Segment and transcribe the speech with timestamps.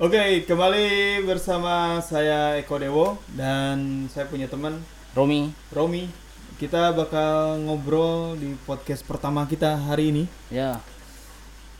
[0.00, 4.80] Oke, kembali bersama saya Eko Dewo dan saya punya teman
[5.12, 6.08] Romi, Romi.
[6.56, 10.80] Kita bakal ngobrol di podcast pertama kita hari ini ya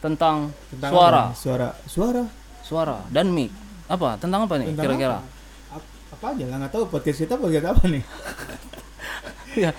[0.04, 1.32] tentang, tentang suara, apa?
[1.32, 2.25] Suara, suara.
[2.61, 3.48] suara dan mic.
[3.88, 4.21] Apa?
[4.21, 5.25] Tentang apa nih kira-kira?
[5.73, 5.80] Apa?
[5.80, 8.05] Ap- apa aja lah nggak tahu podcast kita podcast apa nih.
[9.59, 9.75] Ya.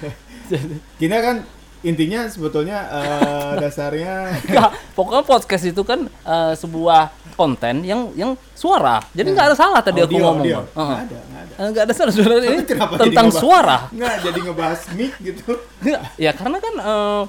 [0.99, 1.47] Kita kan
[1.79, 7.01] intinya sebetulnya eh, dasarnya Nggak, pokoknya podcast itu kan eh, sebuah
[7.33, 9.01] konten yang yang suara.
[9.11, 10.45] Jadi nggak ada salah tadi aku audio, ngomong.
[10.45, 10.59] audio.
[10.61, 10.85] Heeh.
[10.85, 11.53] Nggak ada, nggak ada.
[11.71, 12.63] Nggak ada salah sebenarnya ini
[12.99, 13.77] tentang suara.
[13.89, 15.43] Nggak jadi ngebahas mic gitu.
[16.15, 17.23] Ya karena kan eh,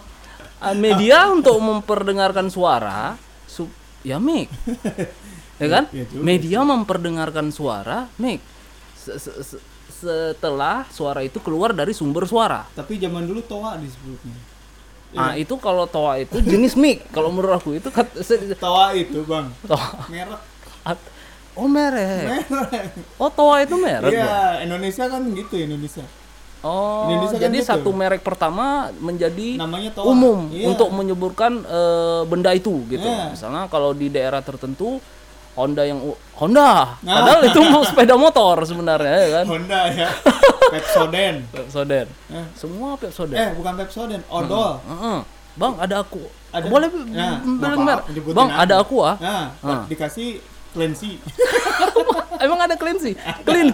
[0.74, 4.46] media untuk memperdengarkan suara, su- ya mic,
[5.62, 5.84] ya kan?
[5.90, 8.38] Iya juga media memperdengarkan suara, mic.
[8.94, 9.62] Se- se- se-
[10.02, 12.66] setelah suara itu keluar dari sumber suara.
[12.74, 14.34] Tapi zaman dulu toa disebutnya.
[15.12, 17.04] Nah itu kalau toa itu jenis mic.
[17.08, 18.08] Kalau menurut aku itu kat,
[18.56, 20.08] Toa itu bang, toa.
[20.08, 20.40] merek.
[20.82, 21.10] at-
[21.52, 22.48] Oh merek.
[22.48, 22.84] Merek.
[23.16, 24.08] Oh toa itu merek.
[24.08, 26.00] Iya, Indonesia kan gitu Indonesia.
[26.62, 27.68] Oh Indonesia kan jadi gitu.
[27.68, 30.08] satu merek pertama menjadi Namanya toa.
[30.08, 30.72] umum Iya.
[30.72, 33.04] untuk menyebutkan eh, benda itu gitu.
[33.04, 33.36] Iya.
[33.36, 34.96] Misalnya kalau di daerah tertentu
[35.52, 36.00] Honda yang
[36.32, 37.12] Honda, Nah.
[37.14, 39.44] padahal itu mau sepeda motor sebenarnya ya kan.
[39.46, 40.08] Honda ya.
[40.72, 41.34] Pepsoden.
[41.48, 42.06] Pepsoden.
[42.28, 42.46] Eh.
[42.54, 43.36] Semua Pepsoden.
[43.36, 44.80] Eh, bukan Pepsoden, Odol.
[44.80, 45.18] Heeh.
[45.52, 46.24] Bang ada aku.
[46.48, 48.04] Ada- Boleh Nah, bilang merek.
[48.32, 48.56] Bang aku.
[48.58, 49.16] ada aku ah.
[49.20, 49.84] Nah, Ah.
[49.84, 50.40] dikasih
[50.72, 51.20] Cleansy.
[52.40, 52.72] Emang ada?
[52.74, 52.96] Clean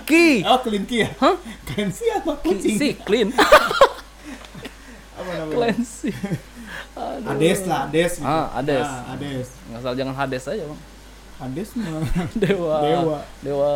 [0.02, 0.42] key.
[0.42, 1.08] Oh, Cleansy ya?
[1.16, 1.38] Hah?
[1.64, 2.74] Cleansy apa kucing?
[2.74, 3.30] Si clean.
[5.14, 5.54] Apa namanya?
[5.54, 6.14] clean sih.
[7.24, 8.26] Ades lah, Ades gitu.
[8.26, 8.82] Ah, Ades.
[8.82, 9.48] Ah, Ades.
[9.68, 10.80] Ngasal jangan Hades aja, Bang.
[11.38, 12.02] Ades mah.
[12.42, 12.76] Dewa.
[12.82, 13.18] Dewa.
[13.40, 13.70] Dewa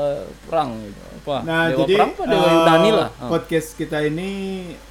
[0.45, 1.01] perang gitu.
[1.23, 1.37] Apa?
[1.43, 3.09] Nah, dewa jadi perang apa dewa Yunani lah.
[3.15, 3.29] Ah.
[3.31, 4.29] podcast kita ini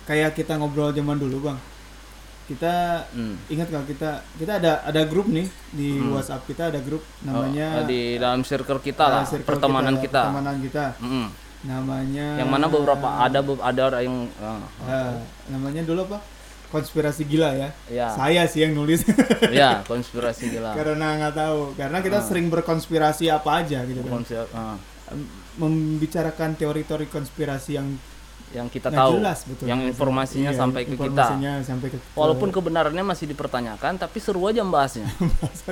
[0.03, 1.59] kayak kita ngobrol zaman dulu, Bang.
[2.47, 2.73] Kita
[3.11, 3.35] Hmm.
[3.47, 7.87] ingat kalau kita kita ada ada grup nih di WhatsApp kita ada grup namanya Oh,
[7.87, 10.21] di dalam circle kita ah, lah, circle pertemanan kita.
[10.27, 10.85] Pertemanan kita.
[10.99, 11.27] Mm.
[11.61, 15.13] Namanya Yang mana beberapa ada ada orang yang ah, Ah,
[15.47, 16.19] namanya dulu apa?
[16.71, 17.69] Konspirasi gila ya.
[17.85, 19.03] ya, Saya sih yang nulis
[19.51, 20.71] ya konspirasi gila.
[20.73, 21.75] karena nggak tahu.
[21.75, 22.25] Karena kita Ah.
[22.25, 24.11] sering berkonspirasi apa aja gitu kan.
[24.17, 27.91] Konspir- ah, Em, Membicarakan teori-teori konspirasi yang
[28.49, 29.63] yang kita nggak tahu, jelas betul.
[29.65, 31.03] yang informasinya Iya, sampai ke kita.
[31.05, 35.07] informasinya sampai ke Walaupun kebenarannya masih dipertanyakan, tapi seru aja membahasnya.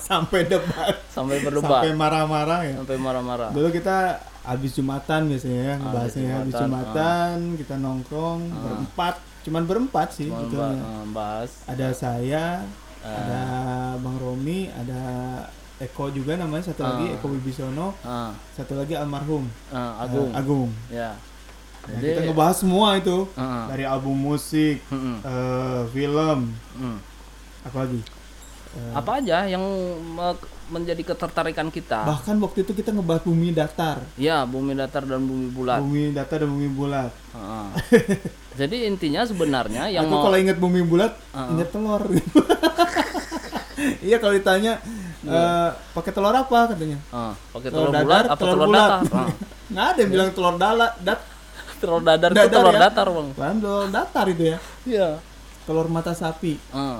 [0.00, 2.74] sampai debat, Sampai berdebat, sampai marah-marah ya.
[2.76, 3.50] sampai marah-marah.
[3.50, 6.34] Dulu kita habis Jumatan biasanya ya ngebahasnya ya.
[6.36, 9.14] habis Jumatan, Jumatan kita nongkrong berempat,
[9.48, 10.76] cuman berempat sih Cuma sebetulnya.
[10.76, 12.44] ba- ah, bahas Ada saya,
[12.98, 13.14] Ah.
[13.14, 13.40] ada
[13.96, 15.00] Bang Romi, ada
[15.78, 20.28] Eko juga namanya satu lagi Eko Wibisono, ah, satu lagi almarhum ah, Agung.
[20.28, 20.70] eh, Agung.
[20.88, 21.10] Ya.
[21.80, 26.38] Nah, Jadi kita ngebahas semua itu ah, dari album musik, mm-mm, eh, film,
[26.76, 26.98] mm.
[27.64, 28.00] apa lagi?
[28.68, 29.64] Eh, apa aja yang
[30.68, 32.04] menjadi ketertarikan kita?
[32.04, 35.78] bahkan waktu itu kita ngebahas bumi datar, Ya, bumi datar dan bumi bulat.
[35.78, 37.10] bumi datar dan bumi bulat.
[37.30, 37.72] Ah.
[38.58, 41.48] Jadi intinya sebenarnya yang Aku mau kalau inget bumi bulat, Ah.
[41.48, 42.02] inget telur.
[44.00, 44.82] iya kalau ditanya
[45.20, 46.98] eh, pakai telur apa katanya?
[47.08, 48.90] Ah, pakai Telur telur, dadar, bulat apa telur telur, bulat.
[48.90, 49.14] datar?
[49.14, 49.28] Ah.
[49.70, 51.20] Nggak ada yang bilang telur dala, dat,
[51.78, 52.80] telur dadar, itu Dadar telur ya?
[52.82, 53.28] datar, Bang.
[53.34, 54.58] Telur datar itu ya.
[54.84, 55.08] Iya.
[55.62, 56.56] Telur mata sapi.
[56.70, 56.98] Ah.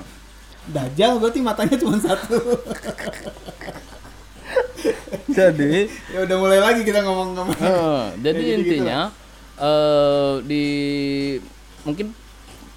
[0.69, 2.37] Dajjal berarti matanya cuma satu.
[5.29, 7.57] Jadi ya udah mulai lagi kita ngomong-ngomong.
[7.57, 9.01] Eh, jadi gitu-gitu intinya
[9.59, 10.65] eh di
[11.83, 12.15] mungkin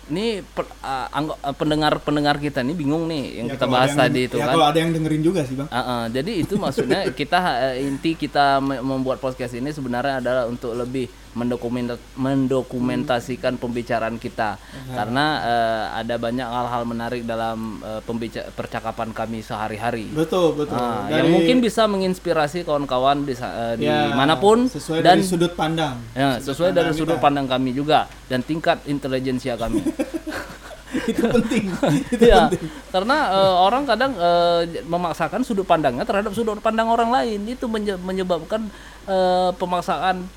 [0.07, 4.01] ini per- ah, anggo- ah, pendengar-pendengar kita nih bingung nih yang Ya, kita bahas yang-
[4.01, 4.53] tadi itu ya, kan.
[4.53, 5.68] kalau ada yang dengerin juga sih, Bang.
[5.68, 7.40] Ah, ah, jadi itu maksudnya kita
[7.72, 14.59] eh, inti kita me- membuat podcast ini sebenarnya adalah untuk lebih mendokumen mendokumentasikan pembicaraan kita
[14.92, 20.12] karena eh, ada banyak hal-hal menarik dalam pembica- percakapan kami sehari-hari.
[20.12, 20.75] Betul, betul.
[20.75, 25.18] Ah, Dari- yang mungkin bisa menginspirasi kawan-kawan di, eh, di ya, mana pun sesuai dan
[25.18, 25.96] dari sudut pandang.
[26.12, 27.24] ya, sesuai dari pandang sudut kita.
[27.24, 29.80] pandang kami juga dan tingkat intelijensia kami.
[31.12, 31.72] itu penting.
[32.16, 32.68] itu ya, penting.
[32.92, 38.00] karena eh, orang kadang eh, memaksakan sudut pandangnya terhadap sudut pandang orang lain itu menye-
[38.00, 38.68] menyebabkan
[39.07, 40.28] eh, pemaksaan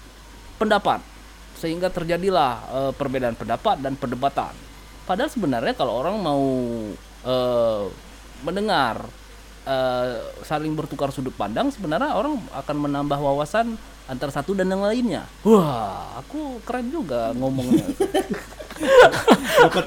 [0.56, 1.00] pendapat
[1.54, 4.52] sehingga terjadilah eh, perbedaan pendapat dan perdebatan.
[5.04, 6.44] Padahal sebenarnya kalau orang mau
[7.24, 7.84] eh,
[8.42, 9.04] mendengar
[9.64, 15.24] eh, saling bertukar sudut pandang sebenarnya orang akan menambah wawasan antara satu dan yang lainnya.
[15.48, 17.88] Wah, aku keren juga ngomongnya.
[19.54, 19.86] dapat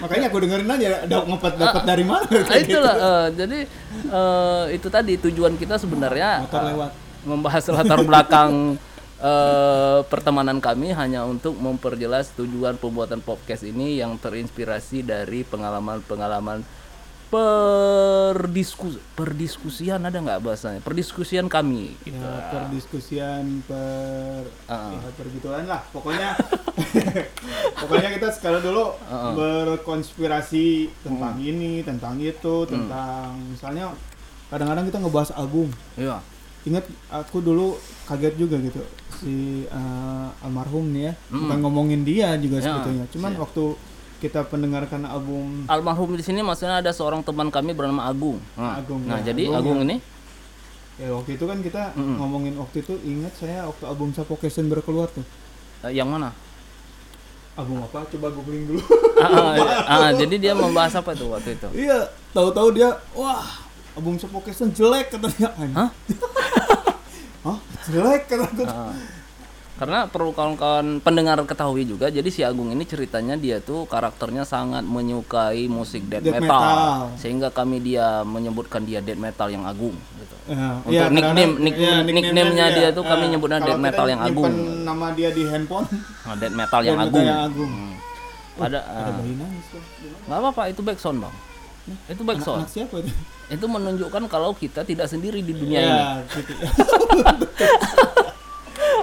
[0.00, 2.72] makanya aku dengerin aja dapat dapat dari mana Nah, kayak gitu.
[2.72, 3.58] itulah eh, jadi
[4.08, 6.90] eh, itu tadi tujuan kita sebenarnya eh, lewat
[7.28, 8.80] membahas latar belakang
[9.22, 16.66] eh, pertemanan kami hanya untuk memperjelas tujuan pembuatan podcast ini yang terinspirasi dari pengalaman-pengalaman
[17.32, 20.80] perdiskus perdiskusian ada nggak bahasanya?
[20.84, 21.96] Perdiskusian kami.
[22.04, 22.20] Gitu.
[22.20, 25.80] Ya, perdiskusian per ya, pergituan lah.
[25.88, 26.36] Pokoknya
[27.80, 31.48] pokoknya kita sekarang dulu Ah, berkonspirasi tentang Hmm.
[31.48, 33.96] ini, tentang itu, tentang misalnya
[34.52, 35.72] kadang-kadang kita ngebahas album.
[35.96, 36.20] Iya.
[36.68, 38.82] Ingat aku dulu kaget juga gitu
[39.22, 41.12] si eh, almarhum nih ya.
[41.30, 42.58] Bukan ngomongin dia juga.
[42.58, 43.04] Ya, sebetulnya.
[43.14, 43.64] Cuman waktu
[44.22, 48.38] kita pendengarkan album Almarhum di sini maksudnya ada seorang teman kami bernama Agung.
[48.54, 49.34] Nah, Agung, nah ya.
[49.34, 49.86] jadi Agung, Agung ya.
[49.90, 49.96] ini
[51.00, 55.26] ya waktu itu kan kita ngomongin waktu itu ingat saya waktu album Suffocation berkeluar tuh.
[55.82, 56.30] eh, yang mana?
[57.58, 58.06] Album apa?
[58.14, 58.80] Coba googling dulu.
[59.18, 61.68] ah, ah, ah, jadi dia membahas apa itu waktu itu?
[61.74, 63.42] iya, tahu-tahu dia wah,
[63.98, 65.50] album Suffocation jelek katanya.
[65.74, 65.90] Hah?
[67.84, 68.62] Jelek kataku.
[68.64, 68.94] Ah.
[69.72, 74.86] Karena perlu kawan-kawan pendengar ketahui juga, jadi si Agung ini ceritanya dia tuh karakternya sangat
[74.86, 76.98] menyukai musik death, Death metal, metal.
[77.16, 79.96] sehingga kami dia menyebutkan dia death metal yang Agung.
[80.14, 80.36] Gitu.
[80.44, 84.06] Ya, Untuk iya, nickname- kadang-kadang- nickname- iya, nickname-nya dia tuh kami Eh, nyebutnya death metal
[84.06, 84.54] yang agung.
[84.84, 85.86] nama dia di handphone.
[86.22, 87.24] Nah, death metal yang death Agung.
[87.24, 87.72] yang agung.
[87.72, 87.94] Hmm.
[88.54, 89.84] Ada Ada ah, nangis loh.
[90.22, 91.34] nggak apa-apa itu backsound bang.
[92.06, 92.60] Itu backsound.
[92.62, 93.10] Anak siapa itu?
[93.52, 95.92] Itu menunjukkan kalau kita tidak sendiri di dunia ini.
[95.92, 96.52] Ya, gitu.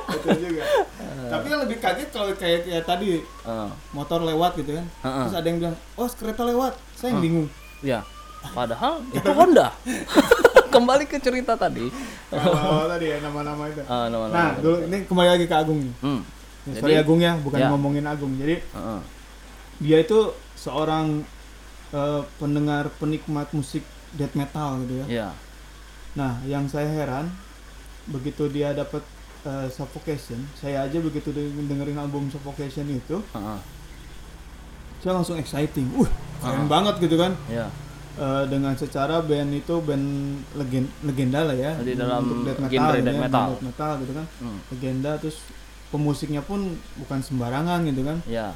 [0.10, 0.64] Betul juga.
[1.30, 4.86] Tapi yang lebih kaget kalau kayak kayak tadi Ah, motor lewat gitu kan.
[5.00, 5.24] Heeh.
[5.24, 7.48] Terus ada yang bilang, "Oh, kereta lewat." Saya yang bingung.
[7.82, 8.02] ya.
[8.50, 9.70] Padahal itu Honda.
[10.74, 11.90] Kembali ke cerita tadi.
[12.30, 13.82] Kalau tadi ya nama-nama itu.
[13.84, 14.62] Ah, nama-nama Nah, tadi.
[14.64, 15.94] dulu ini kembali lagi ke Agung nih.
[16.00, 16.22] Hmm.
[16.64, 17.68] Ya, Jadi- sorry Agung ya, bukan Ya.
[17.70, 18.34] ngomongin Agung.
[18.36, 19.00] Jadi Heeh.
[19.80, 20.20] dia itu
[20.56, 21.22] seorang
[21.90, 23.82] eh, pendengar penikmat musik
[24.12, 25.06] death metal gitu ya.
[25.08, 25.30] Ya.
[26.12, 27.30] Nah, yang saya heran
[28.06, 29.02] begitu dia dapat
[29.42, 33.60] eh, Suffocation, saya aja begitu de- dengerin album Suffocation itu, Heeh.
[35.00, 35.88] saya langsung exciting.
[35.94, 36.10] Uh,
[36.40, 36.68] keren Ah.
[36.70, 37.32] banget gitu kan.
[37.48, 37.72] Ya.
[38.16, 40.06] Eh, dengan secara band itu band
[40.54, 43.48] legen- legenda lah ya Di dalam untuk death metal, genre gitu death ya, metal.
[43.48, 44.60] death metal gitu kan Hmm.
[44.68, 45.38] legenda terus
[45.88, 46.60] pemusiknya pun
[46.98, 48.52] bukan sembarangan gitu kan Ya.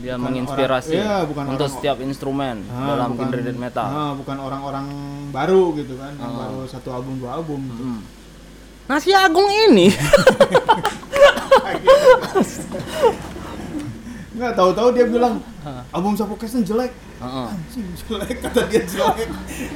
[0.00, 3.60] Dia Bukan menginspirasi orang- iya, bukan untuk orang- setiap instrumen Ah, dalam bukan- genre death
[3.60, 3.84] metal.
[3.86, 4.86] ah, bukan orang-orang
[5.30, 6.38] baru gitu kan yang Ah.
[6.42, 7.84] baru satu album dua album gitu.
[7.84, 8.00] Hmm.
[8.86, 9.86] Nah si Agung ini
[14.32, 15.42] nggak tahu-tahu dia bilang
[15.90, 19.28] album Suffocation jelek anjing jelek kata dia jelek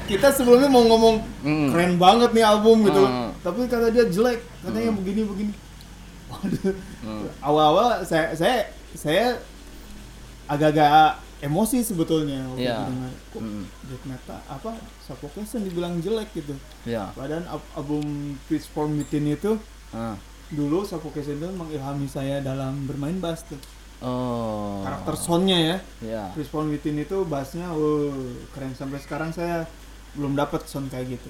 [0.07, 1.69] kita sebelumnya mau ngomong Hmm.
[1.69, 3.29] keren banget nih album gitu Hmm.
[3.39, 5.53] tapi kata dia jelek katanya begini begini
[6.27, 6.73] Waduh.
[7.05, 7.27] Hmm.
[7.47, 8.59] awal-awal saya saya
[8.95, 9.37] saya
[10.47, 12.85] agak-agak emosi sebetulnya waktu Iya.
[12.85, 13.65] dengar kok Hmm.
[13.83, 14.71] death metal apa
[15.01, 16.55] Suffocation dibilang jelek gitu
[16.85, 17.13] Ya.
[17.13, 18.05] padahal ab- album
[18.45, 19.57] Pitch Form Within itu
[19.91, 20.17] Ah.
[20.49, 23.61] dulu Suffocation itu mengilhami saya dalam bermain bass tuh
[24.01, 24.81] Oh.
[24.83, 26.25] karakter soundnya ya Ya.
[26.31, 28.13] Chris Paul Within itu bassnya wow
[28.51, 29.65] keren sampai sekarang saya
[30.13, 31.29] belum dapat sound kayak gitu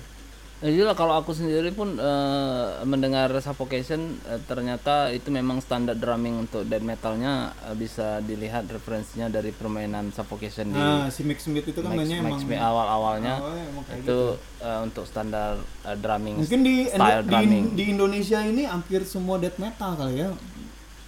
[0.65, 6.49] Jadi lah kalau aku sendiri pun eh, mendengar Suffocation eh, ternyata itu memang standar drumming
[6.49, 11.69] untuk death metalnya eh, bisa dilihat referensinya dari permainan Suffocation di nah si Mick Smith
[11.69, 14.21] itu kan Max, mainnya Max emang awal-awalnya awalnya emang itu gitu.
[14.65, 17.65] eh, untuk standar eh, drumming mungkin di, style di drumming.
[17.77, 20.33] di Indonesia ini hampir semua death metal kali ya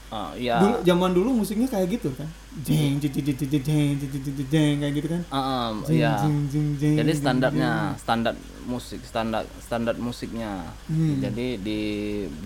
[0.06, 0.62] Uh, ya.
[0.62, 2.30] Dulu, zaman dulu musiknya kayak gitu kan.
[2.62, 5.22] Jeng jeng jeng jeng jeng jeng jeng kayak gitu kan.
[5.28, 6.14] Uh, um, jeng, ya.
[6.22, 8.34] jeng, jeng, jeng, Jadi standarnya, standar
[8.70, 10.62] musik, standar standar musiknya.
[10.86, 11.18] Hmm.
[11.18, 11.80] Jadi di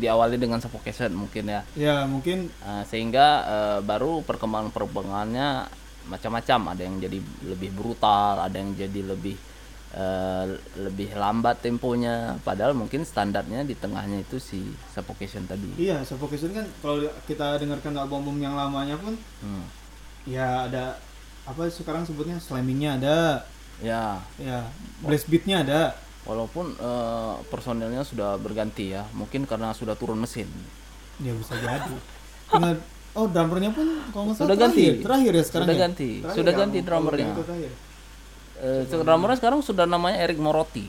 [0.00, 1.61] diawali dengan sapu keset mungkin ya.
[1.76, 5.68] Ya, mungkin uh, sehingga uh, baru perkembangan perkembangannya
[6.08, 9.37] macam-macam, ada yang jadi lebih brutal, ada yang jadi lebih
[9.92, 10.44] eh,
[10.76, 12.38] lebih lambat temponya.
[12.40, 15.66] Padahal mungkin standarnya di tengahnya itu si suffocation tadi.
[15.76, 19.64] iya Suffocation kan kalau kita dengarkan album-album yang lamanya pun Hmm.
[20.25, 20.94] ya ada
[21.42, 23.16] apa sekarang sebutnya slammingnya ada
[23.80, 24.68] Ya, ya
[25.00, 29.09] blast beatnya ada walaupun eh, personilnya sudah berganti ya.
[29.11, 30.47] Mungkin karena sudah turun mesin.
[31.18, 31.97] ya bisa jadi
[32.47, 32.80] Tinggal-
[33.11, 34.85] oh drummernya pun kalau nggak salah Sudah ganti.
[35.00, 35.82] terakhir, ya sekarang Sudah ya?
[35.82, 36.11] ganti.
[36.20, 37.32] Terakhir Sudah ya, ganti kalau drummernya.
[38.61, 40.85] Eh, drummernya sekarang sudah namanya Eric Morotti.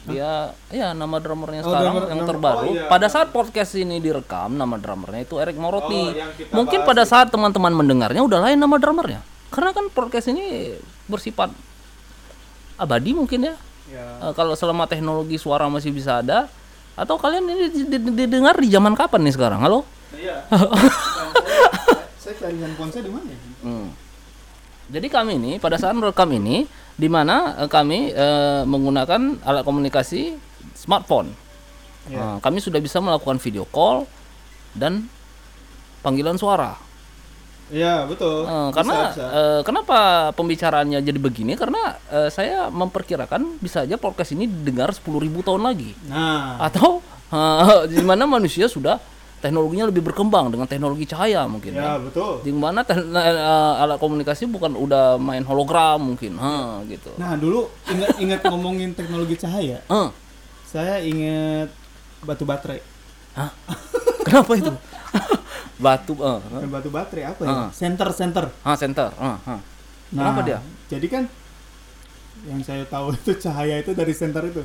[0.00, 2.58] Dia ya nama drummernya Oh, sekarang drummer- yang drummer- terbaru.
[2.62, 2.84] oh, iya.
[2.86, 6.14] Pada saat podcast ini direkam nama drummernya itu Eric Morotti.
[6.14, 6.14] Oh,
[6.56, 9.20] Mungkin pada saat teman-teman mendengarnya udah lain nama drummernya.
[9.50, 10.72] Karena kan podcast ini
[11.04, 11.50] bersifat
[12.76, 13.54] abadi mungkin ya.
[13.90, 16.46] ya Eh, kalau selama teknologi suara masih bisa ada
[16.94, 19.60] atau kalian ini di- di- didengar di zaman kapan nih sekarang?
[19.60, 19.82] Halo?
[20.10, 20.68] iya saya,
[22.22, 23.88] saya cari handphone saya di mana ya Hmm.
[24.88, 26.66] Jadi kami ini pada saat merekam ini
[27.00, 30.36] di mana eh, kami eh, menggunakan alat komunikasi
[30.76, 31.32] smartphone.
[32.12, 32.20] Iya.
[32.20, 34.04] Nah, kami sudah bisa melakukan video call
[34.76, 35.08] dan
[36.00, 36.76] panggilan suara.
[37.70, 38.44] Iya, betul.
[38.44, 39.24] Eh, Bisa, karena bisa.
[39.30, 39.98] eh, kenapa
[40.34, 41.54] pembicaraannya jadi begini?
[41.54, 45.06] Karena eh, saya memperkirakan bisa aja podcast ini didengar 10.000
[45.46, 45.94] tahun lagi.
[46.10, 46.98] Nah, Atau
[47.32, 48.98] eh, di mana manusia sudah
[49.40, 51.72] teknologinya lebih berkembang dengan teknologi cahaya mungkin.
[51.72, 51.92] ya ya.
[51.96, 52.44] betul.
[52.44, 57.10] Di mana eh, alat komunikasi bukan udah main hologram mungkin, ha gitu.
[57.16, 60.08] Nah, dulu ingat-ingat ngomongin teknologi cahaya, Eh,
[60.64, 61.72] saya ingat
[62.22, 62.80] batu baterai.
[63.34, 63.50] hah?
[64.20, 64.72] Kenapa itu?
[65.80, 66.12] Batu.
[66.12, 67.56] Bukan batu baterai apa ya?
[67.72, 68.44] Center center.
[68.60, 69.32] ah center, eh, eh.
[69.48, 69.56] Nah,
[70.12, 70.58] Kenapa dia?
[70.92, 71.24] Jadi kan
[72.44, 74.60] yang saya tahu itu cahaya itu dari center itu.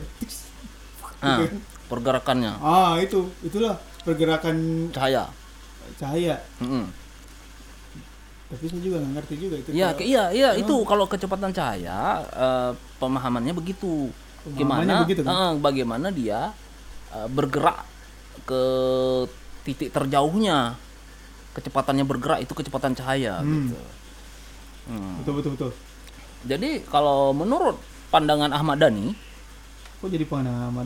[1.23, 1.47] Ah,
[1.87, 4.55] pergerakannya Ah, itu, itulah pergerakan
[4.89, 5.25] cahaya.
[5.97, 6.37] cahaya.
[6.59, 6.85] Mm-mm.
[8.45, 9.69] Tapi saya juga nggak ngerti juga itu.
[9.73, 14.13] Iya, kalau- iya, iya itu kalau kecepatan cahaya eh, pemahamannya begitu.
[14.45, 14.95] Pemahamannya Gimana?
[15.03, 15.33] begitu, kan?
[15.33, 16.53] eh, bagaimana dia
[17.11, 17.81] eh, bergerak
[18.45, 18.63] ke
[19.63, 20.77] titik terjauhnya.
[21.51, 23.49] Kecepatannya bergerak itu kecepatan cahaya Hmm.
[23.65, 23.77] gitu.
[24.85, 25.13] Hmm.
[25.19, 25.71] Betul betul betul.
[26.45, 29.17] Jadi kalau menurut pandangan Ahmad Dhani,
[30.05, 30.29] Kok jadi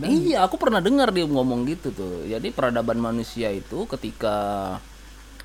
[0.08, 2.24] iya aku pernah dengar dia ngomong gitu tuh.
[2.24, 4.80] Jadi peradaban manusia itu ketika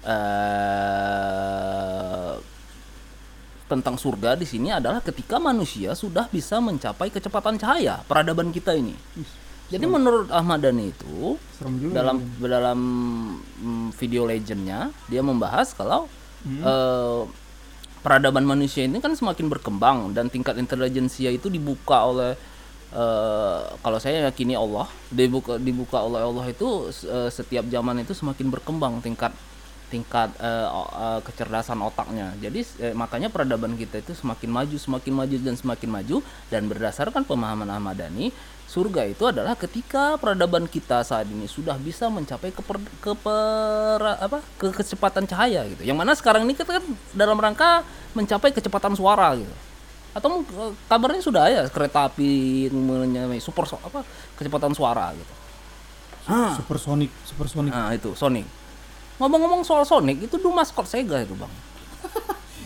[0.06, 1.34] eh
[3.66, 8.94] tentang surga di sini adalah ketika manusia sudah bisa mencapai kecepatan cahaya peradaban kita ini.
[9.74, 12.78] Jadi menurut Ahmad Dhani itu Serem dalam dalam
[13.58, 16.06] mm, video legendnya dia membahas kalau
[16.44, 16.60] Hmm.
[16.60, 17.22] eh,
[18.04, 22.36] peradaban manusia ini kan semakin berkembang dan tingkat intelijensia itu dibuka oleh
[22.94, 28.46] eh, kalau saya yakini Allah dibuka dibuka oleh Allah itu eh, setiap zaman itu semakin
[28.54, 29.34] berkembang tingkat
[29.92, 30.34] tingkat
[30.74, 32.34] o- eh, kecerdasan otaknya.
[32.42, 32.66] Jadi
[32.98, 36.16] makanya peradaban kita itu semakin maju, semakin maju dan semakin maju
[36.50, 38.34] dan berdasarkan pemahaman Ahmad Dhani,
[38.66, 44.74] surga itu adalah ketika peradaban kita saat ini sudah bisa mencapai keper, keper- apa ke
[44.74, 45.86] kecepatan cahaya gitu.
[45.86, 46.84] Yang mana sekarang ini kita kan
[47.14, 47.86] dalam rangka
[48.18, 49.54] mencapai kecepatan suara gitu.
[50.14, 52.30] Atau eh, kabarnya sudah ya kereta api
[52.70, 54.06] yang menyamai super so- apa
[54.38, 55.34] kecepatan suara gitu.
[56.24, 56.54] Ah.
[56.56, 57.68] Supersonic, supersonic.
[57.68, 58.46] Nah itu Sonic.
[59.20, 61.50] Ngomong-ngomong soal Sonic itu dulu maskot Sega itu bang.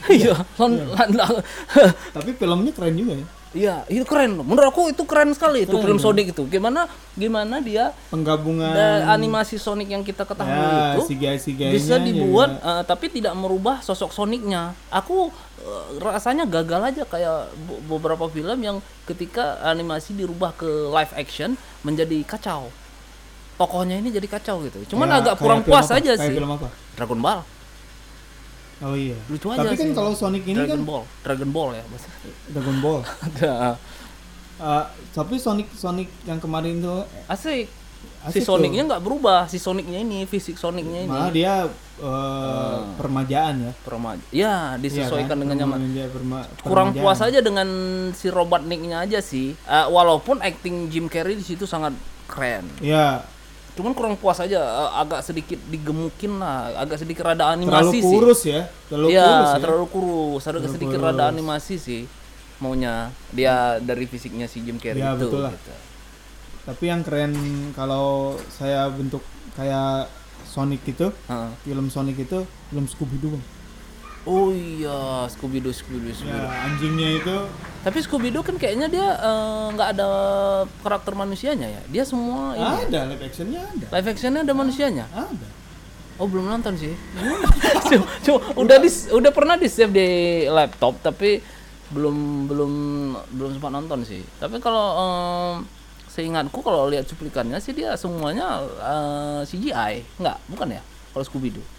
[0.08, 0.78] Iya, Son-
[2.16, 3.26] Tapi filmnya keren juga ya.
[3.56, 4.40] Iya itu keren.
[4.40, 4.44] loh.
[4.44, 6.04] Menurut aku itu keren sekali itu film ya.
[6.04, 6.42] Sonic itu.
[6.48, 6.84] Gimana
[7.16, 8.72] gimana dia Penggabungan
[9.08, 14.12] animasi Sonic yang kita ketahui ya, itu CGI bisa dibuat eh, tapi tidak merubah sosok
[14.12, 14.76] Sonicnya.
[14.92, 15.32] Aku
[15.64, 18.76] eh, rasanya gagal aja kayak be- beberapa film yang
[19.08, 22.68] ketika animasi dirubah ke live action menjadi kacau.
[23.58, 24.94] Tokohnya ini jadi kacau gitu.
[24.94, 26.30] Cuman agak kurang puas aja sih.
[26.30, 26.70] film apa?
[26.94, 27.57] Dragon Ball.
[28.80, 29.18] Oh iya.
[29.26, 31.84] Lucu aja Tapi kan kalau Sonic ini Dragon kan Ball, Dragon Ball ya.
[31.84, 32.08] bahasa.
[32.48, 33.00] Dragon Ball.
[33.26, 33.54] Ada.
[34.58, 37.66] Eh, tapi Sonic Sonic yang kemarin tuh Asik.
[38.18, 41.10] Asik si Sonicnya nggak berubah, si Sonicnya ini, fisik Sonicnya ini.
[41.10, 41.66] malah dia
[41.98, 43.72] eh, permajaan ya.
[43.80, 45.38] Perma- ya, disesuaikan Iya kan?
[45.38, 45.78] dengan nyaman.
[46.08, 47.66] Perma- Kurang puas aja dengan
[48.12, 49.54] si Robotniknya aja sih.
[49.54, 51.94] Eh, walaupun acting Jim Carrey di situ sangat
[52.26, 52.66] keren.
[52.78, 53.22] Ya,
[53.78, 58.10] Cuman kurang puas aja, eh, agak sedikit digemukin lah, agak sedikit rada terlalu animasi sih.
[58.10, 58.60] kurus ya.
[58.90, 59.58] Terlalu Iya, kurus ya.
[59.62, 60.42] terlalu kurus.
[60.42, 61.06] Ada Terlalu sedikit kurus.
[61.08, 62.02] rada animasi sih
[62.58, 62.94] maunya
[63.30, 65.30] dia dari fisiknya si Jim Carrey Ya, itu.
[65.30, 65.54] betul lah.
[65.54, 65.70] gitu.
[66.66, 67.32] Tapi yang keren
[67.72, 68.06] kalau
[68.50, 69.22] saya bentuk
[69.54, 70.10] kayak
[70.44, 71.50] Sonic itu, Heeh.
[71.62, 73.30] film Sonic itu film Scooby Doo.
[73.32, 73.44] Bang.
[74.28, 76.52] Oh iya, Scooby Doo, Scooby Doo, Scooby Ya, Doo.
[76.52, 77.36] anjingnya itu
[77.80, 80.08] Tapi Scooby Doo kan kayaknya dia eh, nggak ada
[80.84, 81.82] karakter manusianya ya.
[81.88, 82.92] Dia semua ini.
[82.92, 83.86] ada live actionnya ada.
[83.88, 85.08] Live actionnya ada manusianya.
[85.08, 85.48] Ada.
[86.20, 86.92] Oh belum nonton sih.
[87.88, 90.08] Cuma, cuma udah di, udah pernah di save di
[90.44, 91.40] laptop tapi
[91.88, 92.72] belum belum
[93.32, 94.20] belum sempat nonton sih.
[94.36, 95.64] Tapi kalau em,
[96.10, 100.82] seingatku kalau lihat cuplikannya sih dia semuanya eh, CGI, enggak, bukan ya?
[101.16, 101.77] Kalau Scooby Doo.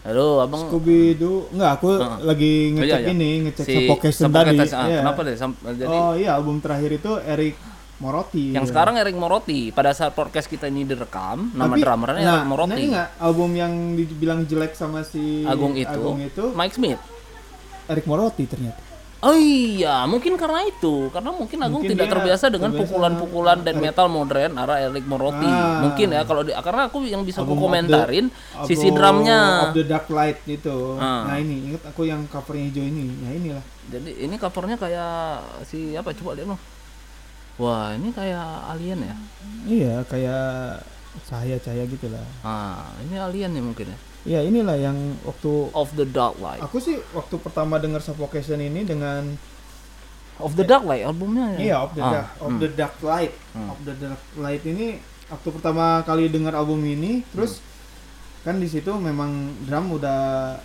[0.00, 1.92] Halo, Abang Scooby Doo enggak aku
[2.24, 3.12] lagi Oh, ngecek iya, iya.
[3.12, 4.56] ini, ngecek Si Suffocation tadi.
[4.72, 5.00] ah, Iya.
[5.04, 5.36] Kenapa deh?
[5.36, 7.54] Jadi oh iya, album terakhir itu Eric
[8.00, 8.56] Morotti.
[8.56, 8.70] yang ya.
[8.72, 12.72] sekarang Eric Morotti pada saat podcast kita ini direkam, nama Tapi, drummernya nah, Eric Morotti.
[12.72, 17.00] Nah, ingat album yang dibilang jelek sama si Agung itu, Agung itu Mike Smith.
[17.84, 18.89] Eric Morotti ternyata.
[19.20, 24.08] Oh iya, mungkin karena itu, karena mungkin Agung Mungkin tidak terbiasa dengan pukulan-pukulan dan metal
[24.08, 25.44] modern arah Eric Morotti.
[25.44, 25.84] Ah.
[25.84, 28.26] Mungkin ya kalau di, karena aku yang bisa aku of the- komentarin
[28.64, 29.68] sisi drumnya.
[29.68, 30.96] Of the Dark Light itu.
[30.96, 31.28] Ah.
[31.28, 33.04] Nah ini ingat aku yang covernya hijau ini.
[33.20, 33.64] Ya inilah.
[33.92, 35.12] Jadi ini covernya kayak
[35.68, 36.60] si apa coba lihat loh.
[37.60, 39.14] Wah, ini kayak alien ya.
[39.68, 40.80] Iya kayak
[41.28, 42.24] cahaya-cahaya gitu lah.
[42.40, 43.98] Ah, ini alien nih mungkin ya.
[44.22, 46.60] Iya inilah yang waktu Of the Dark Light.
[46.60, 49.24] aku sih waktu pertama dengar Suffocation ini dengan
[50.36, 51.58] Of the Dark Light albumnya ya.
[51.58, 52.58] iya of the Ah, dark, of hmm.
[52.58, 53.68] the dark light, Hmm.
[53.68, 57.68] of the dark light ini waktu pertama kali dengar album ini terus Hmm.
[58.42, 59.30] kan di situ memang
[59.62, 60.56] drum udah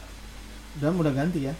[0.76, 1.56] Dan udah ganti ya.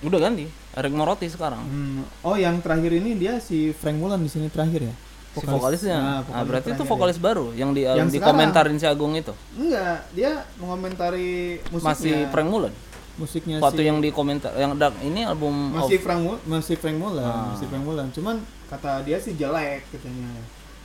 [0.00, 0.46] Udah ganti.
[0.72, 1.58] Eric Morotti sekarang.
[1.60, 4.94] Hmm, Oh, yang terakhir ini dia si Frank Mulan di sini terakhir ya.
[5.36, 5.96] Si vokalisnya.
[5.96, 9.32] Nah, Nah, vokalis berarti itu vokalis baru yang di Yang dikomentarin si Agung itu.
[9.52, 11.90] Enggak, dia mengomentari musiknya.
[11.90, 12.74] Masih Frank Mulan.
[13.16, 17.24] musiknya Waktu si yang dikomentar yang dark ini album masih Frank Mul- masih Frank Mulan,
[17.24, 17.48] Ah.
[17.48, 18.06] masih Frank Mulan.
[18.12, 18.36] Cuman
[18.68, 20.36] kata dia sih jelek katanya.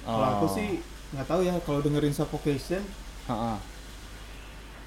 [0.02, 0.56] Kalau aku Oh.
[0.56, 0.80] sih
[1.12, 2.80] nggak tahu ya kalau dengerin Suffocation
[3.28, 3.60] Ha-ha.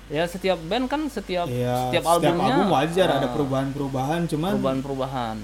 [0.07, 5.37] Ya setiap band kan setiap ya setiap albumnya album wajar ada ah, perubahan-perubahan cuman perubahan-perubahan.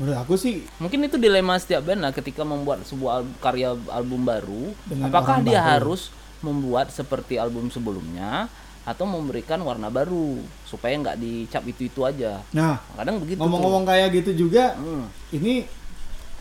[0.00, 4.24] Menurut aku sih Mungkin itu dilema setiap band lah ketika membuat sebuah al- karya album
[4.24, 5.70] baru, apakah dia baru.
[5.86, 6.08] harus
[6.40, 8.48] membuat seperti album sebelumnya
[8.80, 12.40] atau memberikan warna baru supaya nggak dicap itu-itu aja.
[12.50, 13.36] nah Kadang begitu.
[13.36, 14.72] ngomong-ngomong kayak gitu juga.
[14.74, 15.04] Hmm.
[15.30, 15.68] ini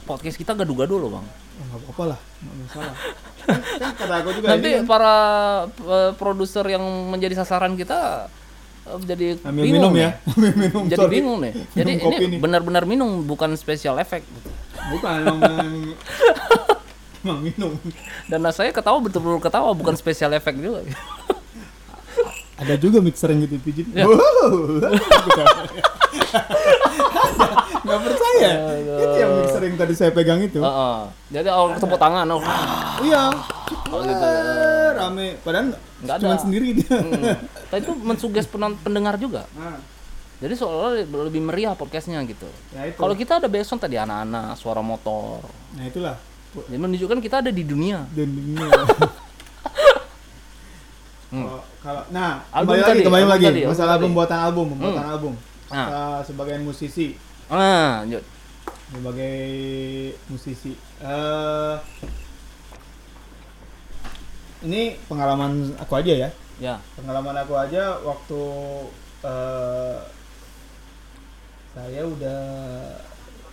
[0.03, 1.27] podcast kita gaduh-gaduh loh, Bang.
[1.27, 2.95] oh, nggak apa-apa lah nggak masalah
[3.77, 5.15] kan, kata aku juga Nanti ini kan para
[5.67, 8.31] eh, produser yang menjadi sasaran kita
[8.99, 10.01] jadi ambil bingung minum nih.
[10.01, 11.13] ya ambil minum Jadi sorry.
[11.13, 11.53] bingung nih.
[11.71, 14.25] Jadi Minum ini benar-benar minum bukan special effect.
[14.89, 15.39] bukan emang
[17.19, 17.71] emang, minum
[18.25, 20.81] Dan saya ketawa betul-betul ketawa bukan special effect juga.
[22.59, 24.03] ada juga mixer yang gitu pijit Ya.
[27.79, 30.97] Nggak percaya itu yang mixer yang tadi saya pegang itu Heeh.
[31.31, 32.41] Jadi orang tepuk tangan, oh,
[32.99, 33.31] iya
[33.89, 34.29] Oh, gitu.
[35.31, 35.65] Rame padahal
[35.99, 36.41] Nggak cuma ada.
[36.41, 37.23] sendiri dia hmm.
[37.69, 38.45] Tapi itu mensuges
[38.79, 39.45] pendengar juga.
[39.53, 39.77] Nah,
[40.39, 40.95] Jadi seolah-olah
[41.25, 42.47] lebih meriah podcastnya gitu.
[42.71, 45.43] ya itu Kalau kita ada backsound tadi anak-anak, suara motor.
[45.73, 46.15] nah itulah
[46.51, 48.07] Jadi menunjukkan kita ada di dunia.
[48.09, 48.67] dan dunia
[51.29, 51.45] Hmm.
[51.45, 54.03] Kalau- kalau nah Album kembali tadi, lagi kembali album lagi tadi, album masalah tadi.
[54.03, 55.33] pembuatan album pembuatan album
[55.69, 55.77] Ah.
[55.77, 57.07] Kita sebagai musisi
[57.45, 58.23] Ah, lanjut.
[58.89, 59.37] sebagai
[60.25, 61.75] musisi eh
[64.61, 66.75] ini pengalaman aku aja ya Ya.
[66.93, 68.41] pengalaman aku aja waktu
[69.21, 69.97] eh
[71.69, 72.41] saya udah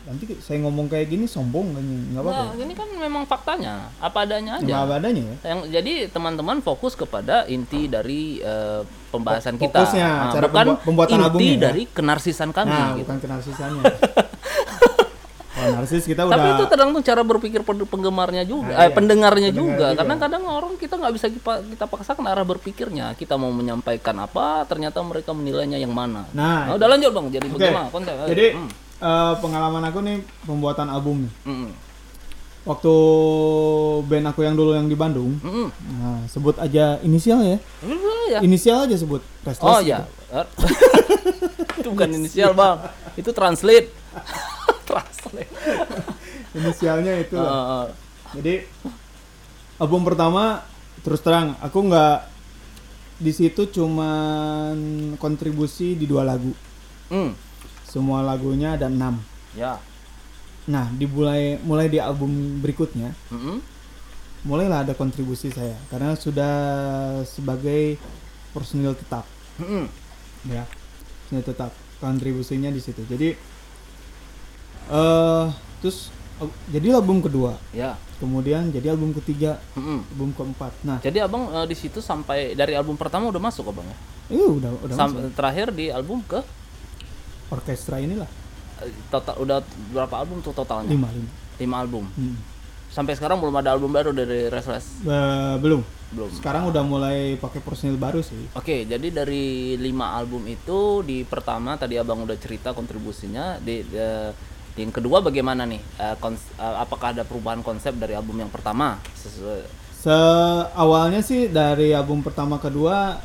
[0.04, 4.18] nanti saya ngomong kayak gini sombong kan nggak apa-apa Nah, ini kan memang faktanya, apa
[4.20, 4.62] adanya ya?
[4.62, 4.74] aja.
[4.80, 10.30] Apa adanya ya Yang jadi teman-teman fokus kepada inti dari eh, pembahasan kita, fokusnya, Ah,
[10.32, 11.62] cara bukan pembu- pembuatan inti albumnya ya.
[11.64, 12.70] dari kenarsisan kami.
[12.70, 13.02] nah gitu.
[13.02, 13.82] bukan kenarsisannya
[15.56, 18.92] kalau narsis kita Tapi udah itu tergantung cara berpikir pen- penggemarnya juga, Nah, eh, iya.
[18.92, 19.86] pendengarnya Pendengar juga.
[19.88, 19.98] juga.
[19.98, 23.06] Karena kadang orang kita nggak bisa kita, kita paksakan arah berpikirnya.
[23.12, 26.28] Kita mau menyampaikan apa, ternyata mereka menilainya yang mana.
[26.30, 27.26] nah Nah, udah lanjut bang.
[27.32, 27.54] Jadi Oke.
[27.56, 28.14] bagaimana konsep?
[28.26, 28.68] jadi Hmm.
[28.98, 31.70] eh, pengalaman aku nih pembuatan album nih Mm-mm.
[32.64, 32.94] waktu
[34.02, 35.68] band aku yang dulu yang di Bandung Mm-mm.
[35.96, 37.58] nah sebut aja inisial ya
[38.26, 38.40] ya.
[38.40, 39.92] inisial aja sebut Restless Oh gitu.
[39.92, 40.00] ya.
[41.78, 42.76] itu bukan inisial bang.
[43.14, 43.88] Itu translate.
[44.96, 45.52] translate.
[46.56, 47.46] inisialnya itu lah.
[47.46, 47.86] Ah, ah.
[48.32, 48.64] jadi
[49.76, 50.64] album pertama
[51.00, 52.32] terus terang aku nggak
[53.16, 54.76] di situ cuman
[55.16, 56.52] kontribusi di dua lagu
[57.06, 57.38] Hmm.
[57.86, 59.22] semua lagunya ada enam
[59.54, 59.78] Ya.
[60.66, 63.62] nah dimulai mulai di album berikutnya Mm-mm.
[64.42, 66.54] mulailah ada kontribusi saya karena sudah
[67.22, 67.94] sebagai
[68.50, 69.22] personil tetap
[69.56, 69.86] Mm-mm.
[70.50, 70.66] ya
[71.22, 73.38] personil tetap kontribusinya di situ jadi
[74.88, 75.46] eh
[75.78, 77.94] terus al- jadi album kedua Ya.
[78.16, 80.00] kemudian jadi album ketiga Mm-mm.
[80.08, 83.84] album keempat nah Jadi abang eh, di situ sampai dari album pertama udah masuk abang
[83.84, 83.96] ya?
[84.28, 85.34] ini udah udah Sampai masuk.
[85.34, 86.40] terakhir di album ke
[87.48, 88.26] orkestra inilah
[88.78, 89.58] eh, total udah
[89.90, 90.88] berapa album tuh totalnya?
[90.88, 92.04] lima lima Lima album.
[92.12, 92.36] Hmm.
[92.86, 95.00] Sampai sekarang belum ada album baru dari Restless.
[95.00, 96.28] Eh, belum Belum.
[96.30, 101.74] sekarang udah mulai pakai personil baru sih Oke, jadi dari lima album itu di pertama
[101.74, 103.98] tadi abang udah cerita kontribusinya di, di
[104.76, 105.80] yang kedua bagaimana nih?
[106.16, 109.00] Kons- eh, apakah ada perubahan konsep dari album yang pertama?
[109.14, 109.64] Sesuai,
[109.98, 113.18] seawalnya sih dari album pertama kedua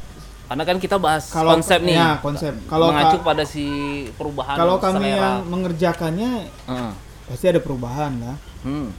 [0.48, 1.96] karena kan kita bahas Kalau- konsep nih.
[1.96, 2.52] ya, konsep.
[2.66, 3.66] Kalau mengacu ka- pada si
[4.14, 5.16] perubahan kalau kami selera.
[5.16, 6.32] yang mengerjakannya
[6.66, 6.92] Heeh.
[7.26, 8.92] pasti ada perubahan lah Hmm.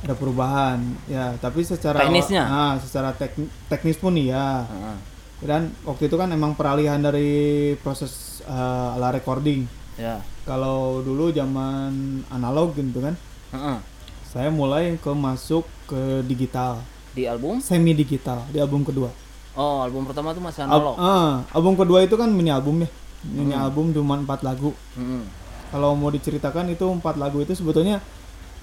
[0.00, 2.44] ada perubahan ya tapi secara Teknisnya?
[2.44, 3.34] ah, secara tek-
[3.66, 4.96] teknis pun iya Heeh.
[5.42, 7.30] dan waktu itu kan emang peralihan dari
[7.76, 8.54] proses eh,
[8.94, 9.66] ala recording
[9.98, 10.22] Ya.
[10.44, 11.90] kalau dulu zaman
[12.28, 13.18] analog gitu kan
[13.50, 13.78] Heeh.
[14.24, 16.78] saya mulai ke masuk ke digital
[17.10, 17.58] Di album?
[17.58, 19.10] semi digital di album kedua
[19.52, 20.94] Oh, album pertama tuh masih Al- analog.
[20.96, 22.88] ah, album kedua itu kan mini album ya
[23.24, 23.64] mini Hmm.
[23.64, 25.26] album cuma empat lagu Mm-mm.
[25.68, 27.98] kalau mau diceritakan itu empat lagu itu sebetulnya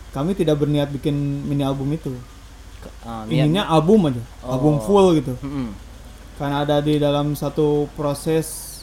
[0.09, 1.11] kami tidak berniat bikin
[1.43, 2.15] mini album itu
[2.79, 4.81] Ke- ah, inginnya album aja album Oh.
[4.81, 5.75] full gitu Mm-mm.
[6.35, 8.74] karena ada di dalam satu proses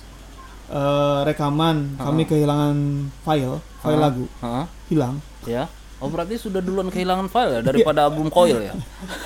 [0.73, 2.77] eh, rekaman kami kehilangan
[3.21, 4.03] file file Ah.
[4.03, 4.67] lagu Hah?
[4.89, 5.67] hilang Ya.
[5.99, 8.75] Oh, berarti sudah duluan kehilangan file ya daripada album Coil ya?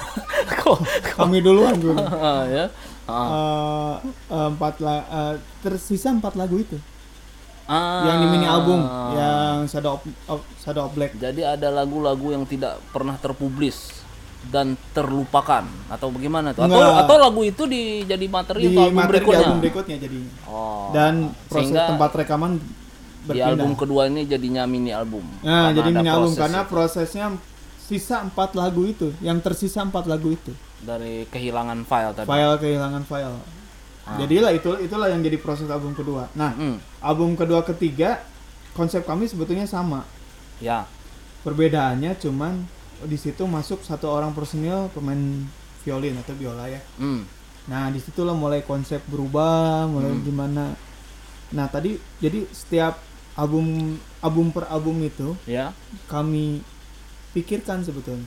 [0.61, 0.79] Kok
[1.15, 2.01] kami duluan dulu
[2.47, 2.67] ya.
[3.07, 3.95] eh,
[4.29, 6.77] empat la- eh, tersisa empat lagu itu
[7.67, 8.07] Ah.
[8.07, 8.79] yang di mini album
[9.13, 13.91] yang Shadow of, of- Shadow of Black Jadi ada lagu-lagu yang tidak pernah terpublis
[14.47, 16.65] dan terlupakan atau bagaimana tuh?
[16.65, 19.43] Atau atau lagu itu di jadi materi di untuk album materi di berikutnya?
[19.43, 20.89] album berikutnya jadinya Oh.
[20.91, 21.13] dan
[21.45, 22.65] proses Sehingga tempat rekaman di
[23.27, 25.27] berpindah album kedua ini jadinya mini album.
[25.41, 26.71] nah jadi mini album proses karena itu.
[26.71, 27.25] prosesnya
[27.77, 32.27] sisa empat lagu itu yang tersisa empat lagu itu dari kehilangan file tadi.
[32.27, 33.39] file kehilangan file
[34.17, 38.23] jadilah itu itulah yang jadi proses album kedua nah Hmm, album kedua ketiga
[38.73, 40.07] konsep kami sebetulnya sama
[40.57, 40.87] ya.
[41.43, 42.63] perbedaannya cuman
[42.99, 45.19] di situ masuk satu orang personil pemain
[45.83, 47.29] violin atau biola ya Hmm.
[47.65, 50.73] nah di situlah mulai konsep berubah mulai gimana
[51.49, 52.97] nah tadi jadi setiap
[53.35, 55.77] album album per album itu Ya.
[56.07, 56.65] kami
[57.31, 58.25] pikirkan sebetulnya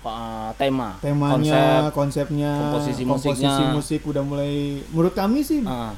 [0.00, 1.92] Pa- tema, temanya konsep.
[1.92, 3.68] konsepnya komposisi komposisi musiknya.
[3.70, 4.52] musik udah mulai
[4.86, 5.92] menurut kami sih Ah.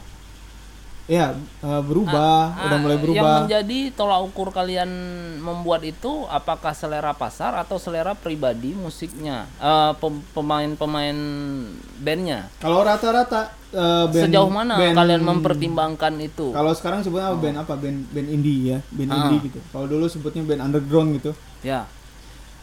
[1.04, 1.34] Ya
[1.82, 4.86] berubah udah Ah, mulai Yang berubah menjadi tolak ukur kalian
[5.36, 11.16] membuat itu apakah selera pasar atau selera pribadi musiknya, Eh, pem- pemain-pemain
[11.98, 12.46] bandnya.
[12.56, 16.50] kalau rata-rata eh, band Sejauh mana band- kalian mempertimbangkan itu?
[16.50, 17.74] Kalau sekarang sebutnya apa band apa?
[17.74, 19.16] Band band indie ya, band Ah.
[19.26, 19.58] indie gitu.
[19.66, 21.32] Kalau dulu sebutnya band underground gitu.
[21.62, 21.88] Ya,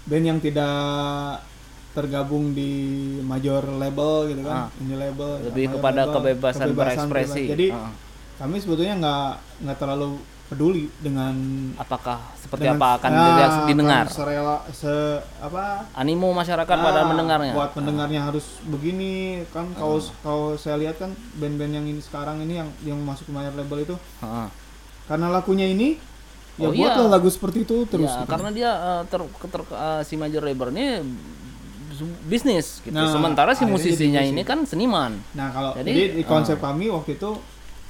[0.02, 1.43] Band yang tidak
[1.91, 2.71] tergabung di
[3.19, 5.30] major label gitu kan, indie label.
[5.34, 5.43] Ah.
[5.43, 7.43] lebih major kepada label, kebebasan, berekspresi.
[7.43, 7.52] bebas.
[7.52, 7.91] Jadi Ah.
[8.39, 9.28] Kami sebetulnya nggak
[9.62, 10.10] nggak terlalu
[10.45, 11.36] peduli dengan
[11.78, 14.06] apakah seperti dengan- apa akan Ah, dilihat- didengar?
[14.10, 14.93] serela se
[15.38, 17.54] apa Animo masyarakat pada ah, mendengarnya.
[17.54, 19.13] Buat pendengarnya harus begini
[19.47, 20.10] kan kalau Ah.
[20.23, 23.78] kalau saya lihat kan band-band yang ini sekarang ini yang yang masuk ke major label
[23.84, 24.49] itu Ah.
[25.06, 26.02] karena lakunya ini
[26.56, 27.13] ya Oh, buatlah iya.
[27.13, 28.30] lagu seperti itu terus Ya, gitu.
[28.30, 30.86] karena dia eh, ter, ter- eh, si major label ini
[32.23, 32.95] bisnis gitu.
[32.95, 35.19] Nah, Sementara si musisinya ini kan seniman.
[35.32, 36.71] nah kalau Jadi, jadi, di konsep ah.
[36.71, 37.32] kami waktu itu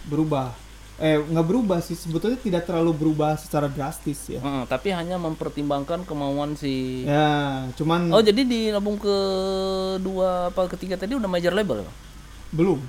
[0.05, 0.53] berubah
[0.97, 6.03] eh nggak berubah sih sebetulnya tidak terlalu berubah secara drastis ya Heeh, tapi hanya mempertimbangkan
[6.03, 11.88] kemauan si ya cuman Oh, jadi di album kedua apa ketiga tadi udah major label?
[12.51, 12.79] belum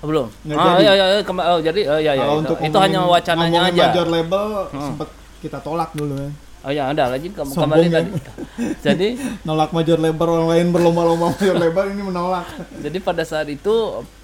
[0.00, 0.32] Oh, belum.
[0.42, 0.80] Nggak ah, jadi.
[0.80, 3.00] iya iya iya, kema- oh, jadi oh, iya iya kalau itu, untuk itu ngomongin- hanya
[3.06, 3.84] wacananya aja.
[3.86, 6.30] major label sempat kita tolak dulu ya
[6.60, 7.92] Oh ya, ada lagi kamu kembali ya.
[7.96, 8.10] tadi.
[8.84, 9.08] jadi
[9.42, 12.44] nolak major label orang lain berlomba-lomba major label ini menolak
[12.84, 13.72] jadi pada saat itu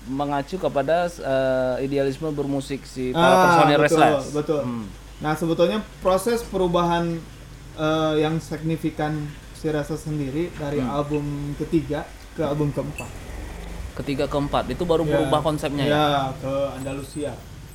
[0.07, 4.25] mengacu kepada eh, idealisme bermusik si para Ah, personil betul, Restless.
[4.31, 4.85] betul Hmm.
[5.17, 7.17] nah sebetulnya proses perubahan
[7.75, 9.17] eh, yang signifikan
[9.53, 10.93] si Restless sendiri dari Hmm.
[10.93, 11.25] album
[11.57, 13.09] ketiga ke album keempat
[13.97, 15.97] Ketiga keempat itu baru Ya, berubah konsepnya ya.
[15.97, 17.33] ya ke Andalusia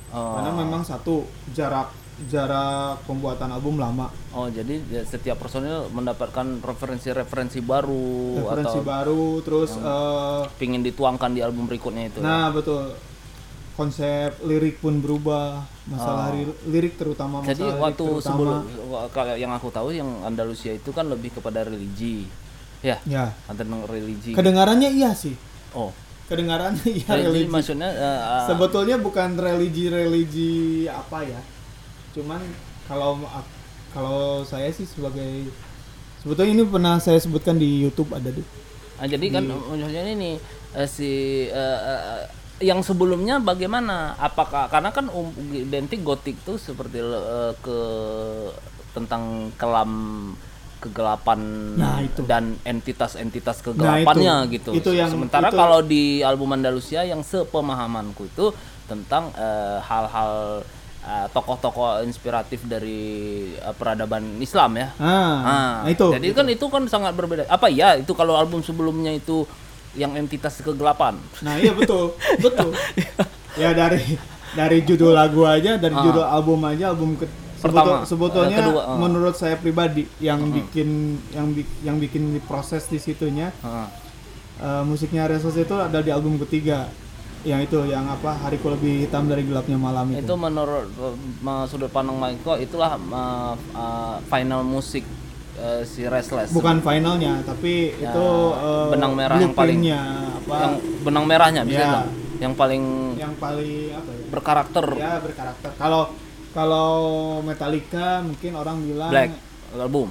[0.08, 0.38] Oh.
[0.38, 1.90] karena memang satu jarak
[2.24, 9.24] jarak pembuatan album lama Oh, jadi ya, setiap personil mendapatkan referensi-referensi baru referensi atau baru
[9.40, 12.18] terus eh, pingin dituangkan di album berikutnya itu.
[12.18, 12.92] nah betul
[13.72, 17.42] konsep lirik pun berubah masalah ri- lirik terutama Oh.
[17.42, 18.22] Jadi masalah lirik waktu terutama.
[18.22, 18.56] sebelum
[19.10, 22.28] kalau yang aku tahu yang Andalusia itu kan lebih kepada religi.
[22.80, 24.32] Ya, ya tentang religi.
[24.32, 25.38] kedengarannya iya sih
[25.70, 25.88] Oh,
[26.26, 30.52] kedengarannya iya religi religi maksudnya eh, sebetulnya bukan religi-religi
[30.86, 31.40] apa ya
[32.12, 32.40] cuman
[32.84, 33.18] kalau
[33.90, 35.48] kalau saya sih sebagai
[36.20, 38.44] sebetulnya ini pernah saya sebutkan di YouTube ada deh
[38.96, 40.36] ah, jadi kan maksudnya ini
[40.72, 41.10] eh, si
[41.48, 42.24] eh, eh,
[42.62, 44.14] yang sebelumnya bagaimana?
[44.16, 47.78] Apakah karena kan um, identik gotik tuh seperti eh, ke
[48.92, 49.90] tentang kelam
[50.78, 51.40] kegelapan
[51.74, 52.22] Nah, itu.
[52.22, 54.54] dan entitas-entitas Nah, kegelapannya itu.
[54.58, 54.70] gitu.
[54.74, 58.50] Itu yang- Sementara itu- kalau di album Andalusia yang sepemahamanku itu
[58.86, 59.30] tentang
[59.82, 60.81] hal-hal eh,
[61.28, 63.00] tokoh-tokoh inspiratif dari
[63.52, 64.88] eh, peradaban Islam ya.
[64.96, 67.44] ah, Ah, nah itu Jadi kan itu kan sangat berbeda.
[67.46, 69.42] Apa ya itu kalau album sebelumnya itu
[69.92, 71.18] yang entitas kegelapan.
[71.40, 72.72] nah iya betul betul
[73.60, 74.00] ya dari
[74.52, 78.80] dari judul lagu aja dari judul album aja album ke, Pertama, sebetul- sebetulnya eh, kedua,
[78.84, 78.96] ah.
[78.96, 80.88] menurut saya pribadi yang bikin
[81.30, 83.88] yang bi- yang bikin proses di situnya Heeh.
[84.58, 86.88] eh, musiknya Resos itu ada di album ketiga
[87.42, 91.90] yang itu yang apa hariku lebih hitam dari gelapnya malam itu, Itu menurut eh, sudut
[91.90, 95.02] pandang Michael itulah eh, eh, final musik
[95.54, 96.50] eh, si Restless.
[96.50, 100.56] bukan finalnya tapi itu eh, benang merah yang paling- apa?
[100.56, 102.02] Yang benang merahnya bisa Ya.
[102.42, 102.82] Yang paling
[103.14, 104.24] yang paling apa ya?
[104.28, 104.86] berkarakter.
[104.98, 105.70] Ya berkarakter.
[105.78, 106.10] Kalau
[106.50, 106.90] kalau
[107.40, 109.30] Metallica mungkin orang bilang Black
[109.72, 110.10] album.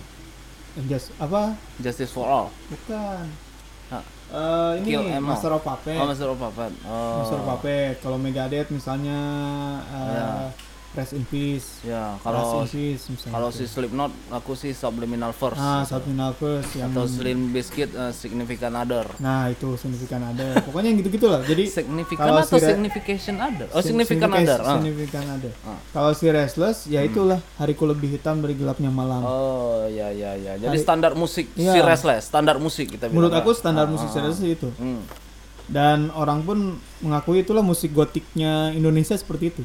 [0.88, 1.60] Just apa?
[1.78, 2.48] Justice for All.
[2.72, 3.28] bukan
[4.32, 5.20] Eh, ini Kill.
[5.20, 6.72] Master of Puppet Oh, Master of Puppet.
[6.88, 7.20] Oh.
[7.20, 9.20] Master of Puppet kalau Megadeth misalnya
[9.92, 10.28] eh, Ya.
[10.92, 13.56] Rest in Peace Ya, kalau Peace kalau tuh.
[13.56, 15.56] si Slipknot aku sih Subliminal Force.
[15.56, 19.08] ah Subliminal First yang atau Slim Biscuit uh, Significant Other.
[19.18, 23.68] nah itu signifikan ada pokoknya yang gitu-gitu lah jadi Significant kalau atau si Signification Other?
[23.70, 24.60] Oh, Significant significa- Other.
[24.62, 24.76] ah.
[24.76, 25.80] signifikan ada Ah.
[25.90, 30.54] kalau si Restless ya itulah hariku lebih hitam dari gelapnya malam Oh, ya ya ya.
[30.58, 31.82] Jadi Hari- standar musik si Iya.
[31.82, 33.16] Restless, standar musik kita bilang.
[33.22, 33.40] menurut ya.
[33.40, 34.22] aku standar Ah, musik ah, ah.
[34.22, 35.02] Restless itu Hmm.
[35.66, 36.58] dan orang pun
[37.00, 39.64] mengakui itulah musik gotiknya Indonesia seperti itu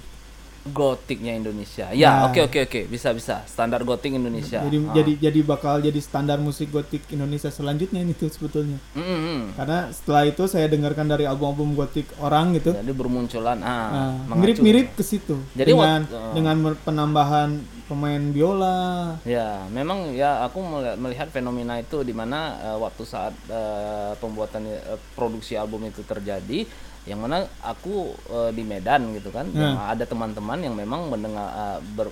[0.68, 1.88] Gotiknya Indonesia.
[1.90, 2.22] Ya, Nah.
[2.26, 3.42] oke oke oke, bisa bisa.
[3.44, 4.58] Standar gotik Indonesia.
[4.60, 4.92] jadi Ah.
[4.92, 9.42] jadi jadi bakal jadi standar musik gotik Indonesia selanjutnya ini tuh sebetulnya Mm, mm, mm.
[9.54, 14.40] karena setelah itu saya dengarkan dari album-album gotik orang gitu Jadi bermunculan ah Nah, mengacu.
[14.42, 16.32] mirip-mirip ke situ Jadi dengan uh.
[16.32, 17.50] dengan penambahan
[17.84, 23.30] pemain biola Ya, memang ya aku meli- melihat fenomena itu di mana eh, waktu saat
[23.46, 26.66] eh, pembuatan eh, produksi album itu terjadi,
[27.06, 31.78] yang mana aku eh, di Medan gitu kan, yang ada teman-teman yang memang mendengar eh,
[31.94, 32.10] ber,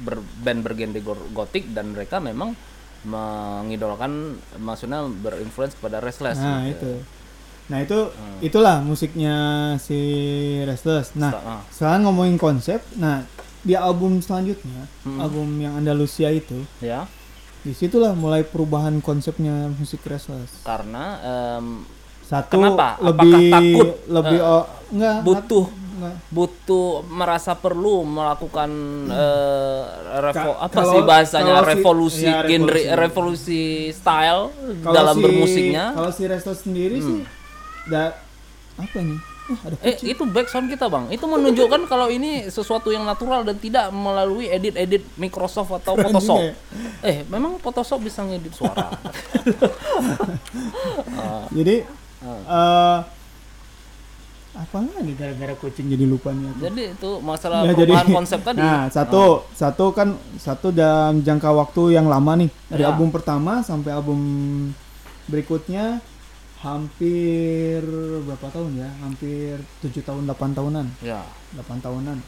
[0.00, 1.00] ber- band bergenre
[1.30, 2.56] gotik dan mereka memang
[3.00, 6.36] mengidolakan, maksudnya berinfluence kepada Restless.
[6.36, 6.76] nah gitu.
[6.76, 6.92] itu
[7.70, 7.98] nah itu
[8.42, 9.36] itulah musiknya
[9.78, 9.94] si
[10.66, 11.62] Restless nah ah.
[11.70, 13.22] sekarang ngomongin konsep nah
[13.62, 17.06] di album selanjutnya album yang Andalusia itu Ya,
[17.62, 21.86] di situlah mulai perubahan konsepnya musik Restless karena em,
[22.30, 22.94] satu Kenapa?
[22.94, 26.14] Apakah lebih takut, lebih oh, enggak butuh enggak.
[26.30, 28.70] butuh merasa perlu melakukan
[29.10, 29.82] eh,
[30.22, 32.94] revo- Ka- apa kalau- sih bahasanya kalau si- revolusi ya, genre revolusi.
[32.94, 34.42] revolusi style
[34.80, 37.20] Kalau dalam si- bermusiknya kalau si Restless sendiri sih
[37.84, 38.14] da,
[38.76, 43.42] apa nih ada eh itu backsound kita bang itu menunjukkan kalau ini sesuatu yang natural
[43.42, 46.54] dan tidak melalui edit edit Microsoft atau Keren Photoshop ya.
[47.02, 48.94] eh memang Photoshop bisa ngedit suara
[51.50, 51.82] jadi
[52.22, 52.98] eh
[54.50, 56.58] apa lagi gara-gara kucing jadi lupa nih aku.
[56.60, 61.94] jadi itu masalah Ya, perubahan konsep tadi Nah, satu satu kan satu dalam jangka waktu
[61.94, 62.90] yang lama nih dari Ya.
[62.90, 64.18] album pertama sampai album
[65.26, 66.02] berikutnya
[66.60, 67.80] hampir
[68.20, 68.90] berapa tahun ya?
[69.00, 70.86] Hampir tujuh tahun 8 tahunan.
[71.00, 71.22] ya
[71.54, 72.18] 8 tahunan.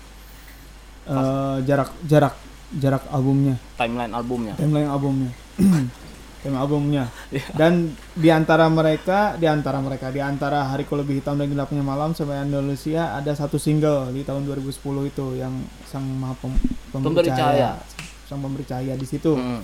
[1.05, 2.35] Eh jarak jarak
[2.73, 5.31] jarak albumnya, timeline albumnya timeline albumnya.
[6.43, 7.05] timeline albumnya.
[7.33, 7.47] Iya.
[7.55, 7.73] Dan
[8.13, 12.43] di antara mereka, di antara mereka, di antara Hariku Lebih Hitam dan Gelapnya Malam sampai
[12.43, 14.75] Andalusia ada satu single di tahun 2010
[15.07, 15.55] itu yang
[15.87, 16.53] Sang Maha Pem,
[16.91, 17.79] Pemberi Cahaya.
[18.27, 19.33] Sang Pemberi Cahaya di situ.
[19.33, 19.63] Hmm.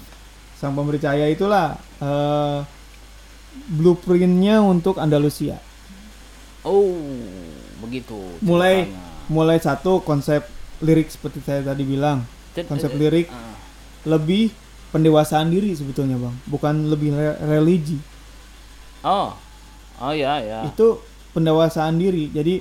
[0.54, 2.58] Sang Pemberi Cahaya itulah eh,
[3.68, 5.58] blueprintnya untuk Andalusia.
[6.62, 6.90] oh
[7.78, 8.90] begitu Mulai
[9.26, 10.42] mulai satu konsep
[10.78, 12.26] lirik seperti saya tadi bilang,
[12.66, 13.54] konsep lirik Ah.
[14.04, 14.50] lebih
[14.88, 17.98] pendewasaan diri sebetulnya bang, bukan lebih re- religi.
[19.00, 19.30] Oh,
[19.98, 20.64] oh ya ya.
[20.64, 20.98] Itu
[21.30, 22.28] pendewasaan diri.
[22.28, 22.60] Jadi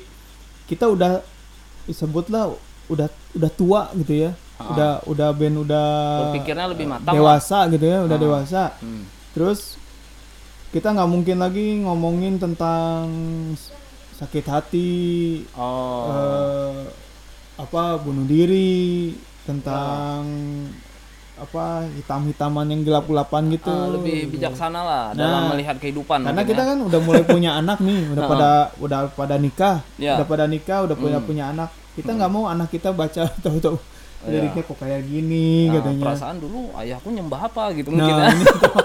[0.65, 1.23] kita udah
[1.83, 2.51] disebutlah
[2.87, 4.71] udah udah tua gitu ya, Ah.
[4.71, 5.87] udah udah band udah
[6.29, 7.07] Berpikirnya lebih matang.
[7.07, 7.15] lah.
[7.15, 8.21] dewasa gitu ya, udah Ah.
[8.21, 8.63] dewasa.
[8.79, 9.03] Hmm.
[9.31, 9.75] Terus
[10.69, 13.07] kita nggak mungkin lagi ngomongin tentang
[14.13, 14.91] sakit hati,
[15.53, 16.89] Oh, eh,
[17.55, 19.13] apa bunuh diri,
[19.43, 20.25] tentang
[21.37, 23.69] apa hitam-hitaman yang gelap-gelapan gitu.
[23.69, 26.21] ah, lebih bijaksana lah Nah, dalam melihat kehidupan.
[26.21, 26.69] Karena mungkin kita ya.
[26.69, 30.17] kan udah mulai punya anak nih, udah pada udah pada nikah, Ya.
[30.17, 31.25] udah pada nikah, udah punya Hmm.
[31.25, 31.69] punya anak.
[31.93, 33.77] Kita nggak mau anak kita baca tahu-tahu
[34.19, 36.03] liriknya kok kayak gini Nah, katanya.
[36.03, 38.33] perasaan dulu ayahku nyembah apa gitu mungkin Nah, ya.
[38.33, 38.43] ini,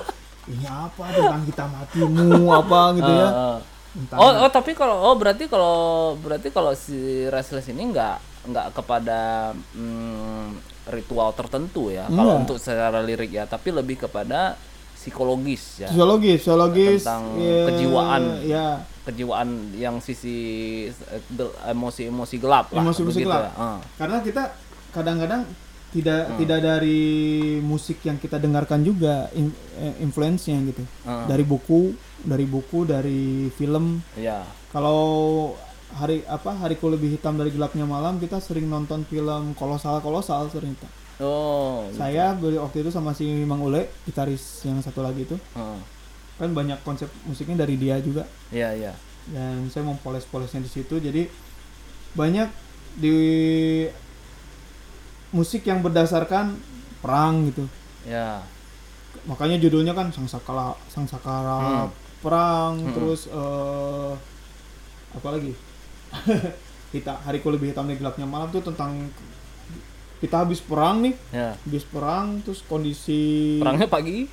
[0.53, 3.27] ini apa tentang hitam hatimu apa gitu ya.
[3.27, 3.59] Ah, ah.
[3.93, 5.77] Tentang- Oh, oh tapi kalau oh berarti kalau
[6.17, 12.43] berarti kalau si Restless ini nggak nggak kepada mm, ritual tertentu ya kalau Enggak.
[12.45, 14.59] untuk secara lirik ya, tapi lebih kepada
[14.93, 15.89] psikologis ya.
[15.89, 18.23] Sosiologis, sosiologis Tentang ya, kejiwaan.
[18.43, 18.67] Ya,
[19.03, 20.37] kejiwaan yang sisi
[20.89, 21.23] eh,
[21.67, 23.43] emosi-emosi gelap lah Emosi-emosi gelap.
[23.43, 23.51] ya.
[23.53, 23.79] Ah.
[23.99, 24.43] karena kita
[24.91, 25.43] kadang-kadang
[25.91, 26.39] tidak Hmm.
[26.39, 27.03] tidak dari
[27.61, 30.83] musik yang kita dengarkan juga in, eh, influence-nya gitu.
[31.03, 31.27] Ah.
[31.27, 34.01] Dari buku, dari buku, dari film.
[34.15, 34.41] Iya.
[34.71, 35.53] Kalau
[35.93, 40.73] hari apa hariku lebih hitam dari gelapnya malam kita sering nonton film kolosal kolosal sering
[41.21, 41.87] Oh.
[41.93, 45.79] saya beli waktu itu sama si Mang Ule gitaris yang satu lagi itu Ah.
[46.35, 48.93] kan banyak konsep musiknya dari dia juga Iya, iya.
[49.29, 51.29] dan saya mau poles-polesnya di situ jadi
[52.13, 52.49] banyak
[52.95, 53.15] di
[55.31, 56.57] musik yang berdasarkan
[56.99, 57.65] perang gitu
[58.03, 58.43] Ya.
[59.23, 61.91] makanya judulnya kan sang sakala sang sakara Hmm.
[62.19, 62.93] perang Hmm.
[62.93, 64.13] terus eh
[65.13, 65.53] apa lagi
[66.93, 69.09] kita hariku lebih hitam dari gelapnya malam tuh tentang
[70.19, 71.57] kita habis perang nih Ya.
[71.57, 74.29] habis perang terus kondisi Perangnya pagi.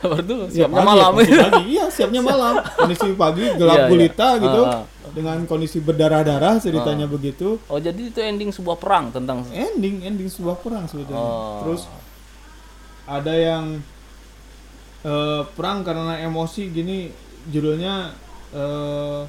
[0.00, 0.48] Apa tuh?
[0.48, 1.10] Ya, Siapnya pagi, malam.
[1.12, 1.62] kondisi pagi.
[1.70, 2.54] Iya, siapnya malam.
[2.80, 3.90] Kondisi pagi gelap Iya, iya.
[3.92, 4.60] gulita gitu.
[4.64, 4.84] Ah, ah.
[5.12, 7.60] Dengan kondisi berdarah-darah ceritanya begitu.
[7.68, 11.20] Oh, jadi itu ending sebuah perang tentang Ending, ending sebuah perang sebetulnya.
[11.20, 11.60] Oh.
[11.62, 11.84] Terus
[13.04, 13.84] ada yang
[15.04, 17.12] eh, perang karena emosi gini
[17.46, 18.08] judulnya
[18.50, 19.20] eh,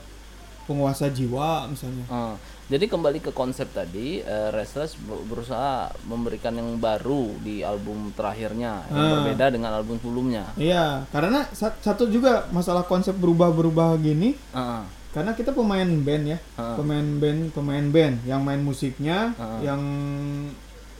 [0.65, 2.05] penguasa jiwa misalnya.
[2.07, 2.33] Ah,
[2.65, 8.81] jadi kembali ke konsep tadi, eh, Restless ber- berusaha memberikan yang baru di album terakhirnya
[8.87, 9.11] yang Ah.
[9.15, 10.49] berbeda dengan album sebelumnya.
[10.55, 16.37] Iya, karena sa- satu juga masalah konsep berubah-berubah gini Ah, karena kita pemain band ya,
[16.55, 16.73] Ah.
[16.75, 19.61] pemain band, pemain band yang main musiknya, Ah.
[19.61, 19.81] yang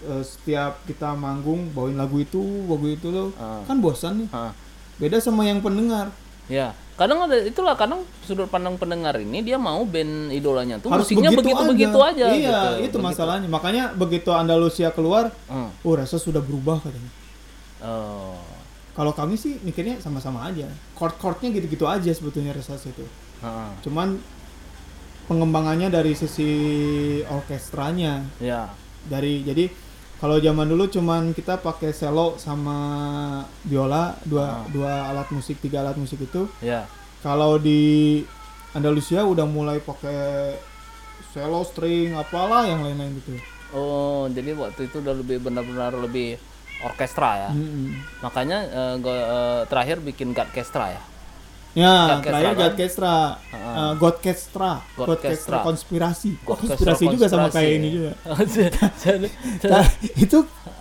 [0.06, 3.66] eh, setiap kita manggung bawain lagu itu, lagu itu loh, Ah.
[3.66, 4.30] kan bosan nih.
[4.32, 4.54] ah.
[4.96, 6.14] Beda sama yang pendengar.
[6.46, 11.06] Ya, kadang ada itulah kadang sudut pandang pendengar ini dia mau band idolanya tuh Harus
[11.06, 12.26] musiknya begitu begitu-begitu aja.
[12.28, 12.68] Iya, gitu.
[12.72, 12.98] itu Begitu.
[13.04, 13.48] masalahnya.
[13.48, 15.70] Makanya begitu Andalusia keluar, Hmm.
[15.84, 17.12] oh rasa sudah berubah katanya.
[17.84, 18.40] Oh.
[18.96, 20.72] Kalau kami sih mikirnya sama-sama aja.
[20.96, 23.04] Chord-chordnya gitu-gitu aja sebetulnya rasa itu.
[23.44, 24.16] Ah, Cuman
[25.26, 26.48] pengembangannya dari sisi
[27.26, 28.72] orkestranya ya.
[29.04, 29.68] dari jadi
[30.26, 32.78] kalau zaman dulu cuman kita pakai cello sama
[33.62, 34.66] biola dua Ah.
[34.68, 36.90] dua alat musik tiga alat musik itu Ya.
[37.22, 38.26] kalau di
[38.74, 40.58] Andalusia udah mulai pakai
[41.30, 43.38] cello string apalah yang lain-lain gitu
[43.70, 46.40] Oh, jadi waktu itu udah lebih benar-benar lebih
[46.82, 47.52] orkestra ya.
[47.52, 47.92] Mm-mm.
[48.24, 51.02] Makanya eh, gua, eh, terakhir bikin Godkestra ya.
[51.76, 52.60] Ya terakhir kan?
[52.72, 53.16] Godkestra
[53.52, 54.72] uh, Godkestra.
[54.96, 56.40] Godkestra konspirasi.
[56.42, 57.78] Konspirasi juga sama kayak ya.
[57.78, 58.12] ini juga.
[59.04, 59.28] Jadi,
[59.68, 59.86] Nah,
[60.16, 60.38] itu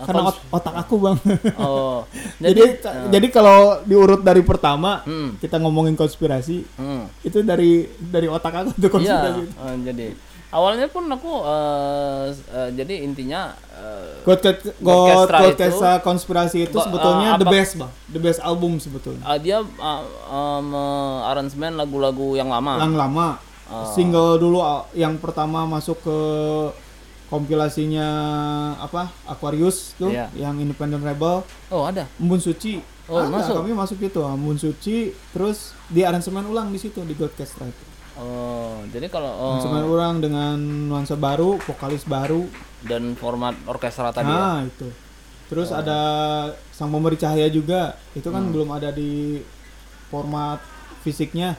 [0.07, 1.16] karena ot- otak aku bang.
[1.57, 2.07] Oh,
[2.44, 2.78] jadi
[3.11, 5.35] jadi, kalau diurut dari pertama Hmm.
[5.37, 7.26] kita ngomongin konspirasi hmm.
[7.26, 9.42] itu dari dari otak aku tuh Iya, konspirasi.
[9.50, 10.07] Eh, jadi
[10.55, 17.35] awalnya pun aku eh, eh, jadi intinya eh, God, God, God, Godkestra konspirasi itu sebetulnya
[17.35, 19.21] uh, the apa- best bang, the best album sebetulnya.
[19.21, 22.79] ah, dia uh, um, uh, aransemen lagu-lagu yang lama.
[22.79, 23.29] Yang lama,
[23.64, 23.88] Ah.
[23.90, 26.19] single dulu uh, yang pertama masuk ke
[27.27, 28.09] kompilasinya
[28.77, 30.29] apa Aquarius tuh, Iya.
[30.37, 32.05] yang Independent Rebel, Oh ada.
[32.17, 32.79] Embun Suci.
[33.05, 33.55] Oh, Ada, masuk.
[33.59, 34.97] Kami masuk itu, Embun Suci,
[35.33, 37.85] terus di aransemen ulang di situ di Godkestra itu.
[38.14, 42.46] Oh jadi kalau oh, Aransemen ulang dengan nuansa baru, vokalis baru.
[42.85, 44.37] dan format orkestra tadi ya.
[44.37, 44.85] Nah, itu.
[45.48, 45.96] Terus ada
[46.68, 47.96] Sang Pemberi Cahaya juga.
[48.12, 48.53] Itu kan Hmm.
[48.53, 49.40] belum ada di
[50.12, 50.61] format
[51.00, 51.57] fisiknya.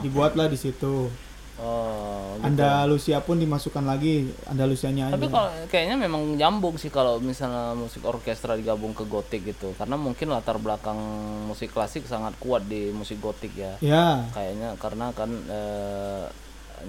[0.00, 1.12] Dibuatlah di situ.
[1.54, 2.50] Oh, gitu.
[2.50, 5.14] Andalusia pun dimasukkan lagi Andalusianya aja.
[5.14, 9.70] Tapi kalau kayaknya memang nyambung sih kalau misalnya musik orkestra digabung ke gotik gitu.
[9.78, 10.98] Karena mungkin latar belakang
[11.46, 13.78] musik klasik sangat kuat di musik gotik ya.
[13.78, 14.26] Ya.
[14.34, 16.26] Kayaknya karena kan eh,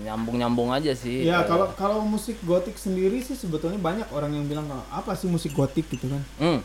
[0.01, 1.29] nyambung-nyambung aja sih.
[1.29, 5.29] Ya, Eh, kalau kalau musik gotik sendiri sih sebetulnya banyak orang yang bilang apa sih
[5.29, 6.23] musik gotik gitu kan.
[6.41, 6.59] hmm.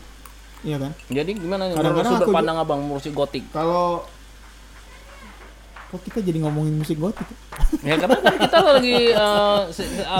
[0.61, 0.91] Iya kan?
[1.09, 3.45] Jadi gimana nih Kadang-kadang sudut pandang abang musik gotik?
[3.49, 4.05] Kalau
[5.91, 7.27] kok kita jadi ngomongin musik gotik?
[7.27, 7.35] ya?
[7.83, 9.67] Ya karena kan kita lagi ah,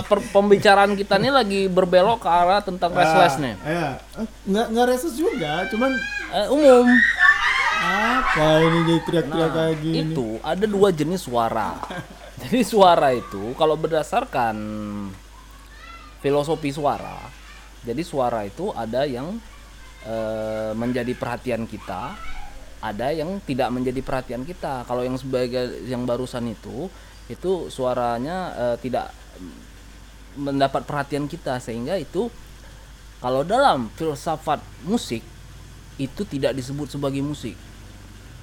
[0.04, 3.56] per- pembicaraan kita ini lagi berbelok ke arah tentang restless nih.
[3.58, 3.88] Iya.
[4.20, 5.96] Eh, Nggak nggak reses juga, cuman
[6.30, 6.86] Eh, umum.
[7.82, 9.96] apa ini jadi teriak-teriak Nah, kayak gini?
[10.06, 11.80] itu ada dua jenis suara.
[12.38, 14.56] Jadi suara itu kalau berdasarkan
[16.20, 17.18] filosofi suara,
[17.82, 19.38] jadi suara itu ada yang
[20.04, 22.14] eh, menjadi perhatian kita,
[22.82, 24.84] ada yang tidak menjadi perhatian kita.
[24.90, 26.90] Kalau yang sebagai yang barusan itu,
[27.30, 29.14] itu suaranya eh, tidak
[30.36, 32.32] mendapat perhatian kita sehingga itu
[33.22, 35.22] kalau dalam filsafat musik
[36.02, 37.54] itu tidak disebut sebagai musik.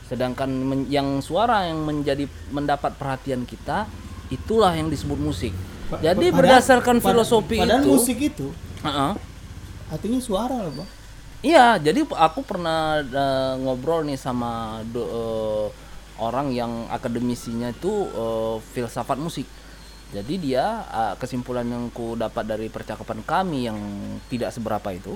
[0.07, 2.25] Sedangkan men- yang suara yang menjadi
[2.55, 3.91] mendapat perhatian kita
[4.31, 5.53] itulah yang disebut musik.
[5.99, 8.47] Jadi padahal- berdasarkan filosofi padahal itu, musik itu
[8.85, 9.13] Heeh.
[9.89, 10.91] artinya suara loh bang.
[11.39, 15.67] Iya, jadi aku pernah eh, ngobrol nih sama do- eh,
[16.19, 19.47] orang yang akademisinya itu eh, filsafat musik.
[20.11, 23.79] Jadi dia eh, kesimpulan yang ku dapat dari percakapan kami yang
[24.31, 25.15] tidak seberapa itu.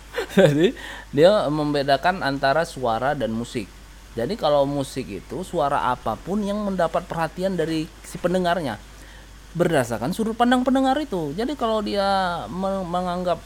[0.38, 0.72] Jadi
[1.12, 3.68] dia membedakan antara suara dan musik.
[4.12, 8.76] Jadi kalau musik itu suara apa pun yang mendapat perhatian dari si pendengarnya
[9.56, 11.32] berdasarkan sudut pandang pendengar itu.
[11.36, 13.40] Jadi kalau dia me- menganggap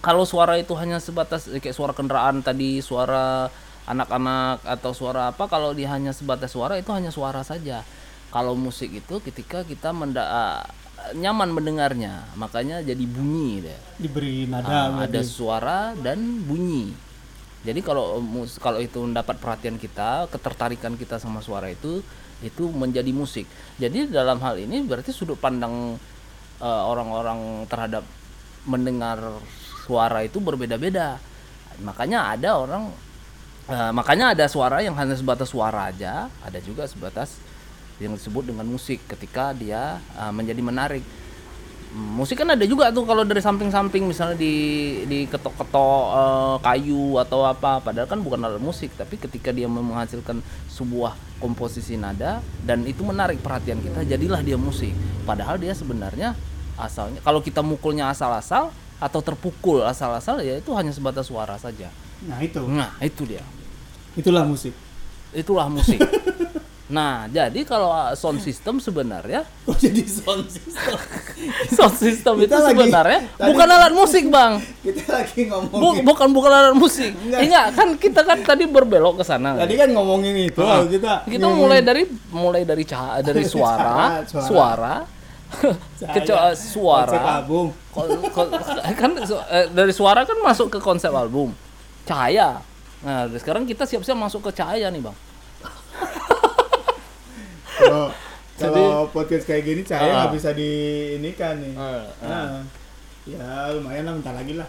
[0.00, 3.48] kalau suara itu hanya sebatas eh, kayak suara kendaraan tadi, suara
[3.86, 7.86] anak-anak atau suara apa, kalau dia hanya sebatas suara itu hanya suara saja.
[8.30, 10.60] Kalau musik itu ketika kita menda- ah,
[11.14, 13.78] nyaman mendengarnya, makanya jadi bunyi deh.
[13.96, 14.90] Diberi nada.
[14.90, 15.06] Berarti.
[15.06, 16.90] ada suara dan bunyi.
[17.62, 22.02] Jadi kalau mus- kalau itu mendapat perhatian kita, ketertarikan kita sama suara itu,
[22.38, 23.46] itu menjadi musik.
[23.78, 25.98] Jadi dalam hal ini berarti sudut pandang
[26.58, 28.02] eh, orang-orang terhadap
[28.66, 29.18] mendengar
[29.86, 31.22] suara itu berbeda-beda.
[31.78, 32.90] Makanya ada orang
[33.66, 37.34] Eh, makanya ada suara yang hanya sebatas suara aja, ada juga sebatas
[37.98, 41.02] yang disebut dengan musik ketika dia eh, menjadi menarik.
[41.96, 44.54] Musik kan ada juga tuh kalau dari samping-samping misalnya di
[45.10, 50.38] di ketok-ketok eh, kayu atau apa, padahal kan bukan alat musik, tapi ketika dia menghasilkan
[50.70, 54.94] sebuah komposisi nada dan itu menarik perhatian kita, jadilah dia musik.
[55.26, 56.38] Padahal dia sebenarnya
[56.78, 61.92] asalnya kalau kita mukulnya asal-asal atau terpukul asal-asal ya itu hanya sebatas suara saja.
[62.22, 63.44] Nah itu, Nah, itu dia.
[64.12, 64.72] itulah musik.
[65.30, 66.00] Itulah musik.
[66.88, 70.96] nah, jadi kalau uh, sound system sebenarnya Kok jadi sound system?
[71.76, 74.62] sound system itu lagi- sebenarnya tadi- bukan alat musik, Bang.
[74.80, 76.02] Kita lagi Bu- ngomongin.
[76.02, 77.12] bukan bukan alat musik.
[77.12, 77.40] Enggak.
[77.42, 79.58] Ingat kan kita kan tadi berbelok ke sana.
[79.58, 80.86] Tadi kan ngomongin itu, Ah.
[80.86, 84.94] kita kita mulai dari mulai dari cahaya dari suara, Suara, suara.
[85.98, 86.52] suara, ke Cahaya.
[86.52, 87.04] co- suara.
[87.06, 87.66] konsep album.
[88.94, 89.10] Kan
[89.48, 91.52] eh, dari suara kan masuk ke konsep album.
[92.04, 92.60] Cahaya.
[93.00, 95.16] Nah, sekarang kita siap-siap masuk ke cahaya nih, Bang.
[97.76, 98.08] Kalau
[98.56, 100.18] kalau podcast kayak gini cahaya Ah.
[100.22, 100.70] nggak bisa di
[101.14, 101.76] ini kan nih.
[101.76, 102.64] Ah, Nah,
[103.22, 104.68] ya lumayan lah bentar lagi lah.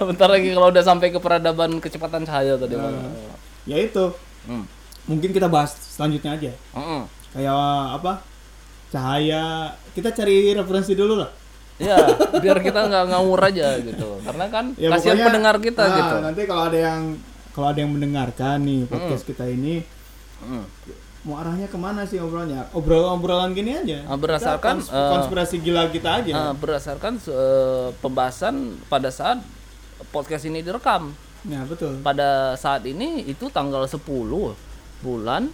[0.00, 2.96] Bentar lagi kalau udah sampai ke peradaban kecepatan cahaya tadi, Bang.
[3.64, 4.08] Ya itu,
[4.42, 4.64] Hmm.
[5.04, 6.50] mungkin kita bahas selanjutnya aja.
[6.72, 7.02] Mm-mm.
[7.30, 7.60] Kayak
[7.94, 8.12] apa?
[8.92, 9.72] Cahaya.
[9.90, 11.30] Kita cari referensi dulu lah.
[11.80, 11.96] Ya,
[12.38, 14.20] biar kita nggak ngawur aja gitu.
[14.22, 16.16] Karena kan Ya, kasihan pokoknya- pendengar kita nah, gitu.
[16.20, 17.02] Nanti kalau ada yang
[17.50, 19.82] kalau ada yang mendengarkan nih podcast kita ini
[20.42, 20.64] Mm.
[21.22, 22.66] mau arahnya ke mana sih obrolannya?
[22.70, 24.02] Obrolan-obrolan gini aja.
[24.04, 26.32] Ah, berdasarkan, Kita eh, konspirasi gila kita aja.
[26.32, 28.54] Nah, berdasarkan eh, pembahasan
[28.86, 29.38] pada saat
[30.10, 31.14] podcast ini direkam.
[31.42, 31.98] Nah, betul.
[32.00, 34.54] Pada saat ini itu tanggal 10
[34.98, 35.46] bulan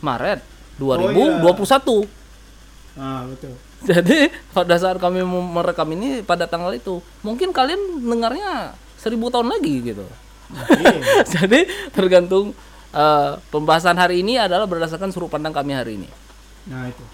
[0.00, 0.40] Maret
[0.76, 2.21] Oh, 2021.
[2.92, 3.54] Nah, betul.
[3.90, 9.92] Jadi pada saat kami merekam ini pada tanggal itu, mungkin kalian dengarnya seribu tahun lagi
[9.92, 10.04] gitu.
[11.34, 12.52] Jadi tergantung
[12.92, 16.08] eh, pembahasan hari ini adalah berdasarkan sudut pandang kami hari ini.
[16.68, 17.04] Nah, itu.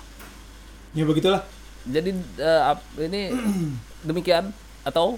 [0.92, 1.42] Ya begitulah.
[1.88, 2.10] Jadi
[2.42, 3.32] ap- ini
[4.08, 4.50] demikian
[4.82, 5.16] atau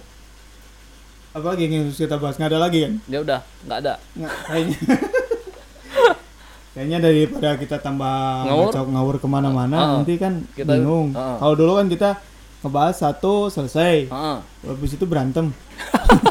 [1.30, 2.34] Apa lagi yang kita bahas?
[2.36, 2.92] Nggak ada lagi kan?
[3.06, 3.94] ya udah nggak ada.
[4.18, 4.76] Nggak, kayaknya.
[6.72, 8.68] kayaknya daripada kita tambah Ngawur?
[8.68, 11.10] ngacau ngawur ke mana-mana, Ah, nanti kan kita- bingung.
[11.12, 11.36] ah.
[11.36, 12.10] Kalau dulu kan kita
[12.60, 14.36] ngebahas satu selesai, Heeh.
[14.64, 15.50] habis itu berantem.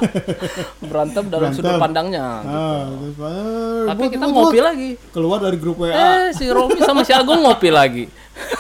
[0.82, 1.60] berantem dalam Berantem.
[1.60, 2.26] sudut pandangnya.
[2.40, 4.68] Terus, ah, Tapi kita ngopi buat.
[4.68, 4.90] lagi.
[5.10, 5.92] keluar dari grup WA.
[5.92, 8.06] Eh si Romi sama si Agung ngopi lagi.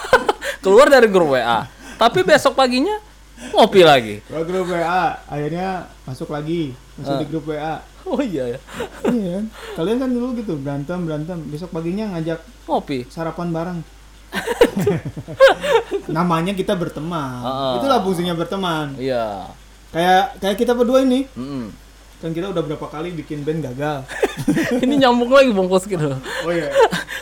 [0.63, 1.63] Keluar dari grup WA.
[1.95, 2.99] Tapi besok paginya
[3.53, 4.15] ngopi lagi.
[4.25, 5.69] Keluar grup WA, akhirnya
[6.03, 7.19] masuk lagi, masuk Ah.
[7.19, 7.75] di grup WA.
[8.13, 8.59] Oh iya ya.
[9.13, 9.45] iya kan?
[9.77, 13.05] Kalian kan dulu gitu berantem berantem, besok paginya ngajak Ngopi.
[13.05, 13.79] sarapan bareng.
[16.17, 17.41] Namanya kita berteman.
[17.45, 17.77] Ah.
[17.77, 18.97] Itulah fungsinya berteman.
[18.97, 19.53] Iya.
[19.93, 21.73] Kayak kayak kita berdua ini, Mm-mm.
[22.19, 24.03] Kan kita udah berapa kali bikin band gagal.
[24.83, 26.11] Ini nyambung lagi bungkus gitu.
[26.43, 26.67] Oh iya.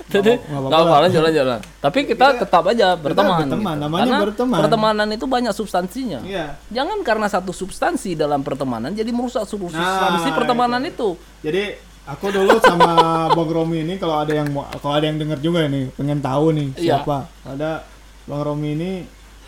[0.07, 1.59] Jadi Nggak apa- nggak nggak apa-apa jalan-jalan.
[1.77, 3.37] Tapi kita, tetap aja berteman.
[3.43, 3.83] berteman, gitu.
[3.83, 4.57] namanya Karena berteman.
[4.59, 6.19] Pertemanan itu banyak substansinya.
[6.23, 6.45] Iya.
[6.69, 11.13] Jangan karena satu substansi dalam pertemanan jadi merusak seluruh Nah, substansi pertemanan itu.
[11.39, 11.63] Jadi
[12.03, 12.89] aku dulu sama
[13.35, 16.67] Bang Romi ini kalau ada yang kalau ada yang denger juga nih, pengen tahu nih
[16.73, 17.03] Iya.
[17.03, 17.17] siapa.
[17.43, 17.83] Ada
[18.25, 18.91] Bang Romi ini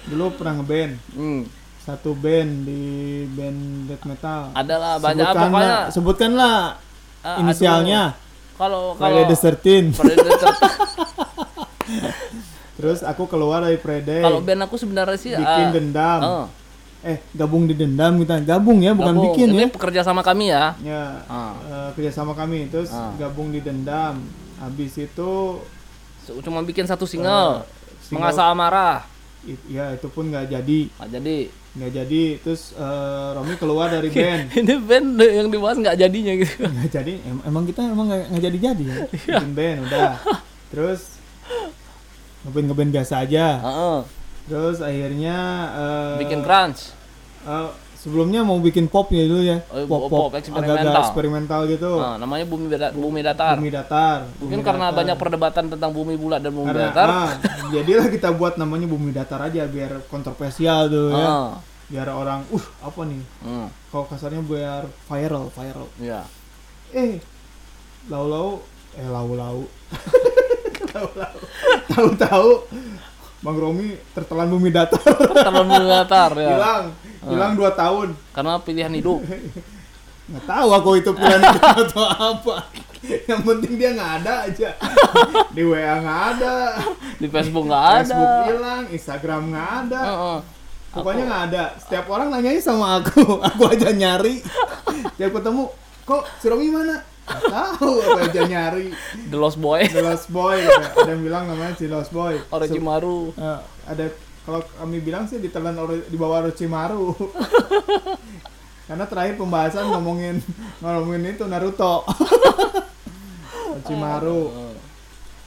[0.06, 1.42] dulu pernah ngeband Hmm.
[1.90, 2.84] Satu band di
[3.28, 4.54] band death metal.
[4.54, 5.80] Adalah banyak apa Sebutkanlah- pokoknya.
[5.90, 6.58] sebutkanlah
[7.20, 8.02] Ah, inisialnya.
[8.56, 9.92] Kalau kalau the 13.
[9.92, 10.48] Friday the 13.
[12.78, 14.22] Terus aku keluar dari Friday.
[14.22, 16.22] kalau band aku sebenarnya sih bikin ah, dendam.
[16.22, 16.46] ah,
[17.02, 18.44] Eh, gabung di dendam kita.
[18.46, 19.26] Gabung ya, bukan gabung.
[19.32, 19.72] bikin ini ya.
[19.72, 20.76] pekerja sama kami ya.
[20.80, 21.56] Ya, Ah.
[21.58, 23.16] eh, kerjasama kami terus Ah.
[23.16, 24.20] gabung di dendam.
[24.58, 25.32] Habis itu
[26.40, 27.64] Cuma bikin satu single.
[28.00, 29.08] single- Mengasah amarah.
[29.44, 31.38] It- ya itu pun nggak jadi, Nah, jadi
[31.72, 32.24] nggak jadi.
[32.40, 34.52] Terus eh, Romi keluar dari band.
[34.54, 36.56] ini band yang dibahas nggak jadinya gitu.
[36.74, 37.14] nggak jadi.
[37.22, 38.98] Em- emang kita emang nggak nggak jadi jadi ya.
[39.16, 39.38] Iya.
[39.38, 40.12] Bikin band udah.
[40.70, 41.02] Terus
[42.42, 43.46] ngeband ngeband biasa aja.
[43.60, 44.00] Heeh.
[44.46, 45.38] Terus akhirnya
[45.72, 46.96] eh, bikin grunge.
[47.44, 47.70] eh,
[48.00, 49.60] sebelumnya mau bikin pop ya dulu ya.
[49.68, 50.72] Oh, pop pop, pop eksperimental.
[50.74, 51.92] agak-agak eksperimental gitu.
[51.96, 53.56] Nah, namanya bumi Beda- bumi datar.
[53.56, 54.20] Bumi datar.
[54.38, 54.98] Mungkin Bumi karena datar.
[54.98, 57.08] banyak perdebatan tentang bumi bulat dan bumi Karena, datar.
[57.10, 57.30] ah,
[57.70, 61.28] jadilah kita buat namanya bumi datar aja biar kontroversial tuh ya.
[61.28, 61.52] Ah,
[61.86, 63.18] Biar orang, uh apa nih?
[63.42, 65.90] hmm, Kalau kasarnya biar viral, viral.
[65.98, 66.22] ya.
[66.92, 67.18] Eh,
[68.06, 68.62] lau-lau,
[68.94, 69.66] eh lau-lau.
[70.90, 71.38] Lau-lau.
[71.88, 72.50] Tahu-tahu
[73.40, 75.00] Bang Romi tertelan bumi datar.
[75.00, 76.50] Terlalu bumi datar ya.
[76.52, 76.86] Hilang,
[77.26, 78.16] hilang dua tahun.
[78.32, 79.20] Karena pilihan hidup.
[80.30, 82.56] Nggak tahu aku itu pilihan itu atau apa.
[83.02, 84.70] Yang penting dia nggak ada aja.
[85.56, 86.56] Di WA nggak ada.
[87.18, 87.98] Di Facebook nggak ada.
[88.06, 90.02] Facebook hilang, Instagram nggak ada.
[90.06, 90.40] Heeh.
[90.94, 91.64] Pokoknya nggak ada.
[91.82, 93.42] Setiap orang nanyanya sama aku.
[93.42, 94.46] Aku aja nyari.
[95.18, 95.66] Tiap ketemu,
[96.06, 98.90] kok si Romi mana Nggak tahu apa aja nyari
[99.30, 103.60] The Lost Boy The Lost Boy ada yang bilang namanya si Lost Boy Orochimaru Eh,
[103.86, 104.06] ada
[104.50, 105.78] kalau kami bilang sih ditelan
[106.10, 107.14] di bawah Orochimaru
[108.90, 110.42] karena terakhir pembahasan ngomongin
[110.82, 112.02] ngomongin itu Naruto.
[113.78, 114.74] Orochimaru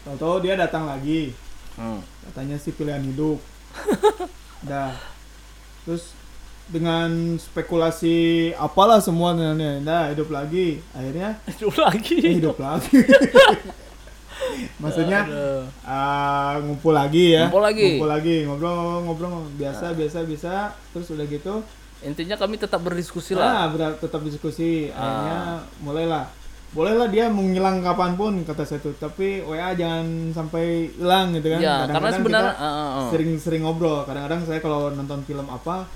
[0.07, 1.35] tahu-tahu dia datang lagi.
[1.75, 1.99] Hmm.
[2.31, 3.43] katanya sih pilihan hidup.
[4.63, 4.95] Dah.
[5.83, 6.15] Terus
[6.71, 10.79] dengan spekulasi apalah semua dah hidup lagi.
[10.95, 12.17] Akhirnya Hidup lagi.
[12.23, 13.03] Eh, hidup lagi
[14.83, 15.65] maksudnya Aduh.
[15.85, 17.47] ah, ngumpul lagi ya.
[17.47, 17.87] Ngumpul lagi.
[17.97, 20.55] ngumpul lagi ngobrol ngobrol biasa biasa bisa
[20.95, 21.63] terus udah gitu
[22.03, 23.71] intinya kami tetap berdiskusi lah.
[23.71, 24.91] Ah tetap diskusi.
[24.91, 26.27] Akhirnya mulailah.
[26.73, 28.97] Bolehlah dia menghilang kapan pun kata saya tuh.
[28.97, 31.61] Tapi WA jangan sampai hilang gitu kan.
[31.61, 34.03] Ya karena Kadang-kadang sebenarnya kita uh, uh, uh, sering-sering ngobrol.
[34.03, 35.87] Kadang-kadang saya kalau nonton film apa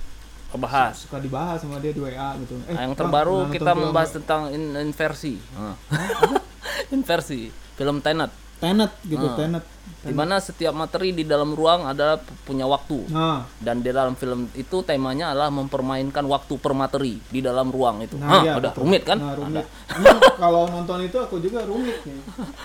[0.47, 0.95] kebahas.
[1.09, 2.55] suka dibahas sama dia di WA gitu.
[2.71, 5.41] Eh, Nah, yang terbaru kita membahas tentang in- inversi.
[6.95, 9.37] Inversi film Tenet Tenet gitu Ah.
[9.37, 9.65] Tenet
[10.03, 14.15] di mana setiap materi di dalam ruang adalah p- punya waktu nah dan di dalam
[14.15, 18.15] film itu temanya adalah mempermainkan waktu per materi di dalam ruang itu.
[18.17, 18.83] Nah, Hah, iya, udah betul.
[18.83, 19.19] rumit kan?
[19.19, 19.67] Nah, rumit.
[19.91, 22.19] Emang kalau nonton itu aku juga rumit nih.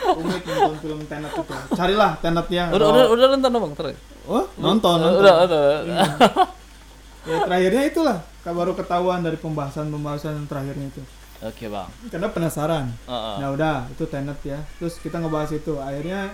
[0.06, 1.54] Rumit nonton film Tenet itu.
[1.74, 3.98] Carilah Tenet yang Udah, udah, udah nonton bang terus.
[4.30, 5.20] Oh, nonton, nonton.
[5.20, 5.62] Udah, udah.
[7.22, 11.02] Ya terakhirnya itulah baru ketahuan dari pembahasan-pembahasan terakhirnya itu.
[11.42, 11.90] Oke bang.
[12.08, 12.86] Karena penasaran.
[13.04, 13.36] Heeh.
[13.38, 14.62] Nah, udah, itu Tenet ya.
[14.78, 15.74] Terus kita ngebahas itu.
[15.76, 16.30] Akhirnya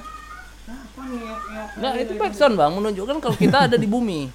[0.65, 1.19] "Ah, apa nih?
[1.21, 4.27] ya, ya, Nah itu backsound bang menunjukkan kalau kita ada di bumi.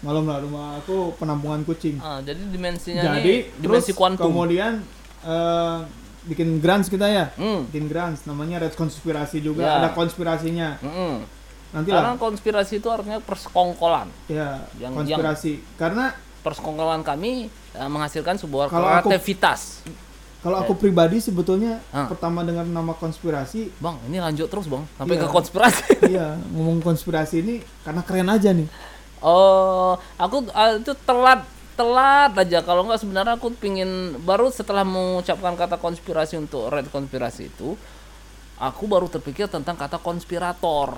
[0.00, 1.96] Malam lah rumah aku penampungan kucing.
[1.96, 4.28] Ah, jadi dimensinya Jadi nih dimensi terus kuantum.
[4.28, 4.84] kemudian
[5.22, 5.76] eh,
[6.24, 7.32] bikin grants kita ya.
[7.34, 7.64] Hmm.
[7.66, 9.64] Bikin grants namanya Red Konspirasi juga.
[9.64, 9.72] Ya.
[9.78, 10.76] Ada konspirasinya.
[10.78, 11.24] Mm-mm.
[11.72, 12.20] Nanti Karena lah.
[12.20, 14.12] konspirasi itu artinya persekongkolan.
[14.28, 15.64] Ya, yang- konspirasi.
[15.74, 16.12] Karena
[16.44, 19.82] Persekongkolan kami eh, menghasilkan sebuah Kalau aku- kreativitas.
[20.40, 22.04] kalau aku pribadi sebetulnya Ah.
[22.04, 25.22] pertama dengar nama konspirasi, Bang, ini lanjut terus bang sampai Iya.
[25.22, 25.84] ke konspirasi.
[26.12, 28.68] iya ngomong konspirasi ini karena keren aja nih.
[29.18, 31.42] Oh, aku ah, itu telat
[31.74, 33.88] telat aja kalau nggak sebenarnya aku pingin
[34.20, 37.74] baru setelah mengucapkan kata konspirasi untuk red konspirasi itu
[38.54, 40.94] aku baru terpikir tentang kata konspirator.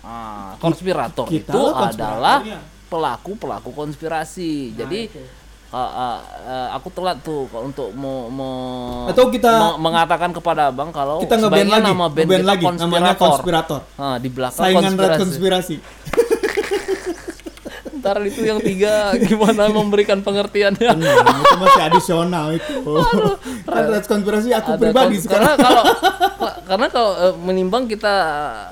[0.00, 2.38] Ah, konspirator kita itu lah adalah
[2.86, 4.74] pelaku pelaku konspirasi.
[4.74, 5.22] Jadi itu.
[5.70, 8.54] Ah, ah, ah, aku telat tuh kalau untuk mau mau
[9.06, 12.64] Atau kita- me- mengatakan kepada abang kalau Kita ngeband lagi, nama band ngeband kita lagi
[12.76, 13.80] namanya konspirator.
[13.94, 15.20] Ah, di belakang Saingan konspirasi.
[15.20, 15.76] konspirasi.
[18.00, 20.90] Ntar itu yang tiga gimana memberikan pengertiannya.
[20.90, 22.80] Benar, itu masih adisional itu.
[23.62, 25.44] kan red konspirasi aku Ada pribadi kon- sekarang.
[25.46, 25.84] Karena kalau
[26.62, 28.14] karena kalau eh, menimbang kita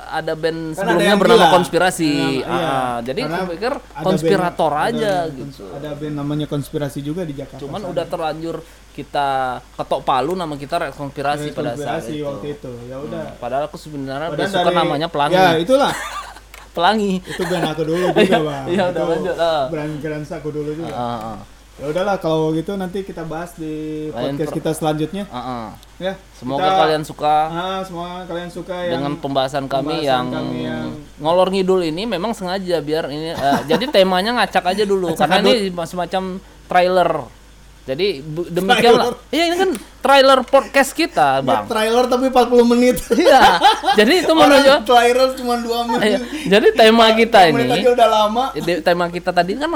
[0.09, 1.55] ada band Kan ada sebelumnya yang bernama gila.
[1.55, 2.11] konspirasi.
[2.11, 2.67] Iya, iya.
[2.67, 5.63] Ah, jadi Karena aku pikir ada konspirator band- aja ada, gitu.
[5.69, 7.61] Ada band namanya konspirasi juga di Jakarta.
[7.61, 7.91] Cuman sana.
[7.91, 8.57] udah terlanjur
[8.91, 9.29] kita
[9.73, 12.25] ketok palu nama kita Red konspirasi Red pada saat konspirasi itu.
[12.25, 12.71] waktu itu.
[12.85, 13.25] Ya udah.
[13.25, 15.37] Hmm, Padahal aku sebenarnya Padahal suka namanya Pelangi.
[15.37, 15.93] Ya, itulah.
[16.71, 17.21] Pelangi.
[17.21, 18.65] Itu band aku dulu juga, Bang.
[18.67, 19.65] Iya, udah Itu lanjut, ah.
[19.69, 20.93] Brand Grants aku dulu juga.
[20.93, 21.39] Ah, ah.
[21.79, 25.67] Ya udahlah kalau gitu nanti kita bahas di Lain podcast kita selanjutnya Ah, ah.
[25.97, 26.19] ya.
[26.35, 30.59] Semoga Kita- kalian suka Ah, semua kalian suka yang dengan pembahasan kami pembahasan yang, kami
[30.67, 30.91] yang-
[31.23, 35.71] ngolor ngidul ini memang sengaja biar ini eh, jadi temanya ngacak aja dulu karena ini
[35.87, 37.11] semacam trailer.
[37.89, 38.21] Jadi
[38.51, 39.17] demikianlah.
[39.29, 41.65] Iya ini kan trailer podcast kita, Ya, Bang.
[41.65, 43.01] trailer tapi 40 menit.
[43.11, 43.41] Iya.
[43.97, 45.81] Jadi itu menunjuk trailer cuma 2 Iya.
[45.87, 46.21] menit.
[46.47, 48.45] Jadi tema kita Menit ini aja udah lama.
[48.79, 49.69] Tema kita tadi kan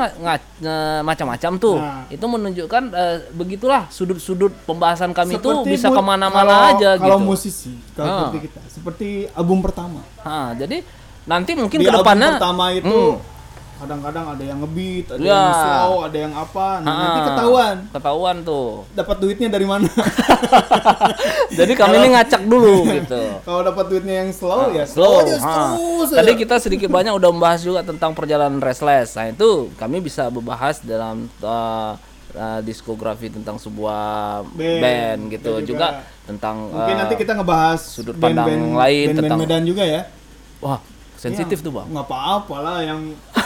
[1.03, 1.77] macam-macam tuh.
[1.79, 2.05] Nah.
[2.07, 7.27] Itu menunjukkan eh, begitulah sudut-sudut pembahasan kami itu bisa ke mana-mana kalau- aja Kalau gitu.
[7.27, 8.19] musisi, kalau Ah.
[8.23, 10.01] seperti kita, seperti album pertama.
[10.21, 10.85] Ha, jadi
[11.23, 13.32] nanti mungkin Di ke depannya album pertama itu Hmm.
[13.83, 15.35] Kadang-kadang ada yang ngebeat, ada Ya.
[15.35, 16.67] yang slow, ada yang apa.
[16.79, 18.69] Nah, nanti Ah, ketahuan Ketahuan tuh.
[18.93, 19.91] dapat duitnya dari mana.
[21.53, 23.23] Jadi kami ini ngacak dulu gitu.
[23.43, 25.21] kalau dapat duitnya yang slow ya Slow.
[25.21, 25.75] aja, ha.
[25.75, 26.19] terus aja.
[26.19, 29.15] Tadi kita sedikit banyak udah membahas juga tentang perjalanan restless.
[29.15, 31.93] Nah, itu kami bisa membahas dalam uh,
[32.33, 34.01] uh, diskografi tentang sebuah
[34.49, 35.89] band, Band, gitu juga, juga
[36.25, 40.03] tentang Mungkin uh, nanti kita ngebahas sudut pandang band-band- lain band-band tentang- Medan juga ya.
[40.59, 40.79] wah,
[41.15, 41.87] sensitif Iya, tuh, Bang.
[41.89, 43.01] nggak apa-apa lah yang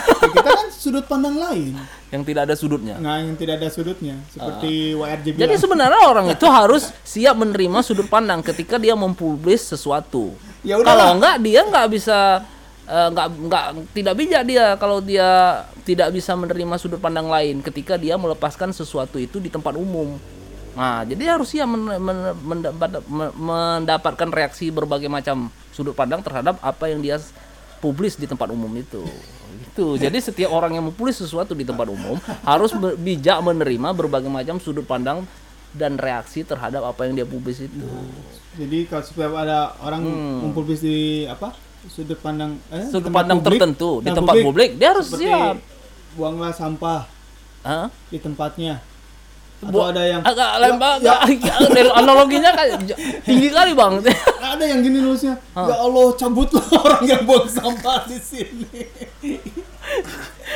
[0.07, 1.75] ya kita kan sudut pandang lain.
[2.07, 2.95] Yang tidak ada sudutnya.
[2.95, 5.37] Nggak yang tidak ada sudutnya seperti WRJ bilang.
[5.37, 5.41] Ah.
[5.43, 10.31] Jadi sebenarnya orang itu harus siap menerima sudut pandang ketika dia mempublis sesuatu.
[10.63, 12.47] Ya kalau enggak dia nggak bisa
[12.87, 17.99] eh, nggak nggak tidak bijak dia kalau dia tidak bisa menerima sudut pandang lain ketika
[17.99, 20.15] dia melepaskan sesuatu itu di tempat umum.
[20.77, 26.61] Nah, jadi harus siap men- men- mendapat- me- mendapatkan reaksi berbagai macam sudut pandang terhadap
[26.61, 27.17] apa yang dia
[27.81, 29.01] publis di tempat umum itu.
[29.77, 30.01] Gitu.
[30.01, 34.81] Jadi setiap orang yang mempublis sesuatu di tempat umum harus bijak menerima berbagai macam sudut
[34.83, 35.21] pandang
[35.69, 37.77] dan reaksi terhadap apa yang dia publis itu.
[38.55, 40.37] Jadi kalau supaya ada orang Hmm.
[40.43, 41.53] mempublis di apa
[41.85, 45.61] sudut pandang eh, Sudut pandang publik, tertentu di Nah, tempat publik, dia harus siap.
[46.11, 47.05] buanglah sampah
[47.61, 47.93] Hah?
[48.09, 48.81] di tempatnya.
[49.57, 52.77] Atau Bu- ada yang agak lembab ya, agak- analoginya kan
[53.21, 53.93] tinggi kali bang
[54.53, 55.33] ada yang gini nulisnya.
[55.51, 58.69] Ya Allah, cabutlah orang yang buang sampah di sini.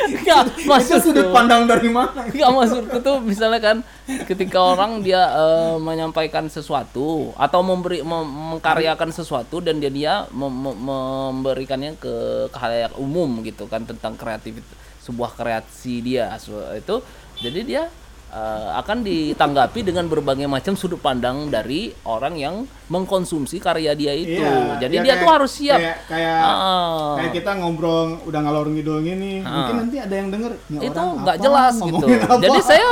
[0.01, 2.25] Nggak Itu masuk sudut pandang dari mana?
[2.25, 3.77] nggak maksudku tuh misalnya kan
[4.25, 10.51] ketika orang dia eh, menyampaikan sesuatu atau memberi mem- mengkaryakan sesuatu dan dia dia mem-
[10.51, 14.63] mem- memberikannya ke khalayak umum gitu kan tentang kreatif
[15.03, 16.31] sebuah kreasi dia
[16.77, 16.95] itu
[17.41, 17.83] jadi dia
[18.31, 22.55] eh, akan ditanggapi dengan berbagai macam sudut pandang dari orang yang
[22.87, 27.11] mengkonsumsi karya dia itu Iya, jadi ya dia kayak- tuh harus siap Kayak kayak, Ah.
[27.15, 30.51] kayak kita ngobrol udah ngalor ngidul gini, mungkin nanti ada yang denger.
[30.69, 32.05] "Ini itu nggak jelas gitu.
[32.07, 32.85] apa?" Jadi saya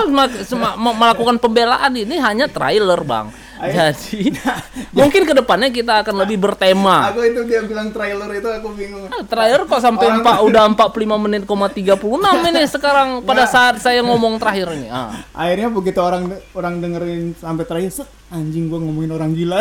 [0.75, 3.27] melakukan pembelaan ini hanya trailer bang.
[3.59, 3.91] Ayo.
[3.91, 4.31] Jadi
[4.95, 7.11] mungkin ke depannya kita akan lebih bertema.
[7.11, 9.05] Aku itu dia bilang trailer itu aku bingung.
[9.07, 11.99] Ah, Trailer kok sampai Orang- empat udah 45 menit, koma 36
[12.45, 14.87] ini sekarang pada saat saya ngomong terakhir ini.
[14.87, 15.11] Ah.
[15.35, 19.59] Akhirnya begitu orang orang dengerin sampai terakhir, set anjing gua ngomongin orang gila.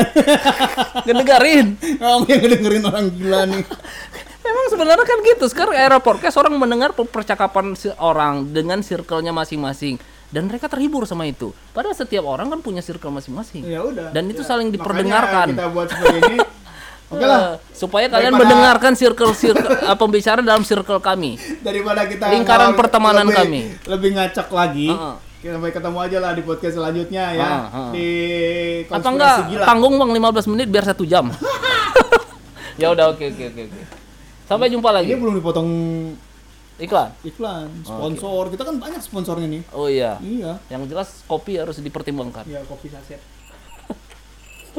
[1.07, 1.66] Ngedengerin.
[2.24, 3.64] Yang dengerin orang gila nih.
[4.38, 5.44] Memang sebenarnya kan gitu.
[5.44, 9.99] Sekarang era podcast orang mendengar per- percakapan si- orang dengan circle-nya masing-masing
[10.29, 11.51] dan mereka terhibur sama itu.
[11.70, 13.64] Padahal setiap orang kan punya circle masing-masing.
[13.64, 14.12] Ya udah.
[14.12, 15.47] Dan itu Ya, saling makanya diperdengarkan.
[15.53, 16.39] Kita buat seperti ini.
[17.09, 17.41] Oke lah.
[17.41, 19.72] Eh, supaya kalian Daripada- mendengarkan circle circle
[20.03, 21.41] pembicaraan dalam circle kami.
[21.59, 23.61] daripada kita Lingkaran pertemanan lebih- kami.
[23.89, 24.93] lebih ngacak lagi.
[24.93, 25.14] Heeh.
[25.39, 27.41] Kita sampai ketemu aja lah di podcast selanjutnya ya.
[27.41, 27.91] Heeh, heeh.
[27.91, 28.09] Di
[28.85, 29.64] konspirasi enggak gila.
[29.64, 31.31] tanggung bang 15 menit biar satu jam.
[32.81, 33.81] ya udah oke oke oke oke.
[34.45, 35.11] Sampai jumpa Ini lagi.
[35.14, 35.68] belum dipotong
[36.79, 37.11] Iklan.
[37.26, 38.55] iklan, sponsor.
[38.55, 39.62] Kita kan banyak sponsornya nih.
[39.74, 40.14] Oh iya.
[40.22, 40.62] Iya.
[40.70, 42.47] Yang jelas kopi harus dipertimbangkan.
[42.47, 43.18] Iya, kopi saset.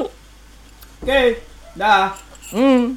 [1.04, 1.44] Oke,
[1.76, 2.16] dah.
[2.56, 2.96] Hmm.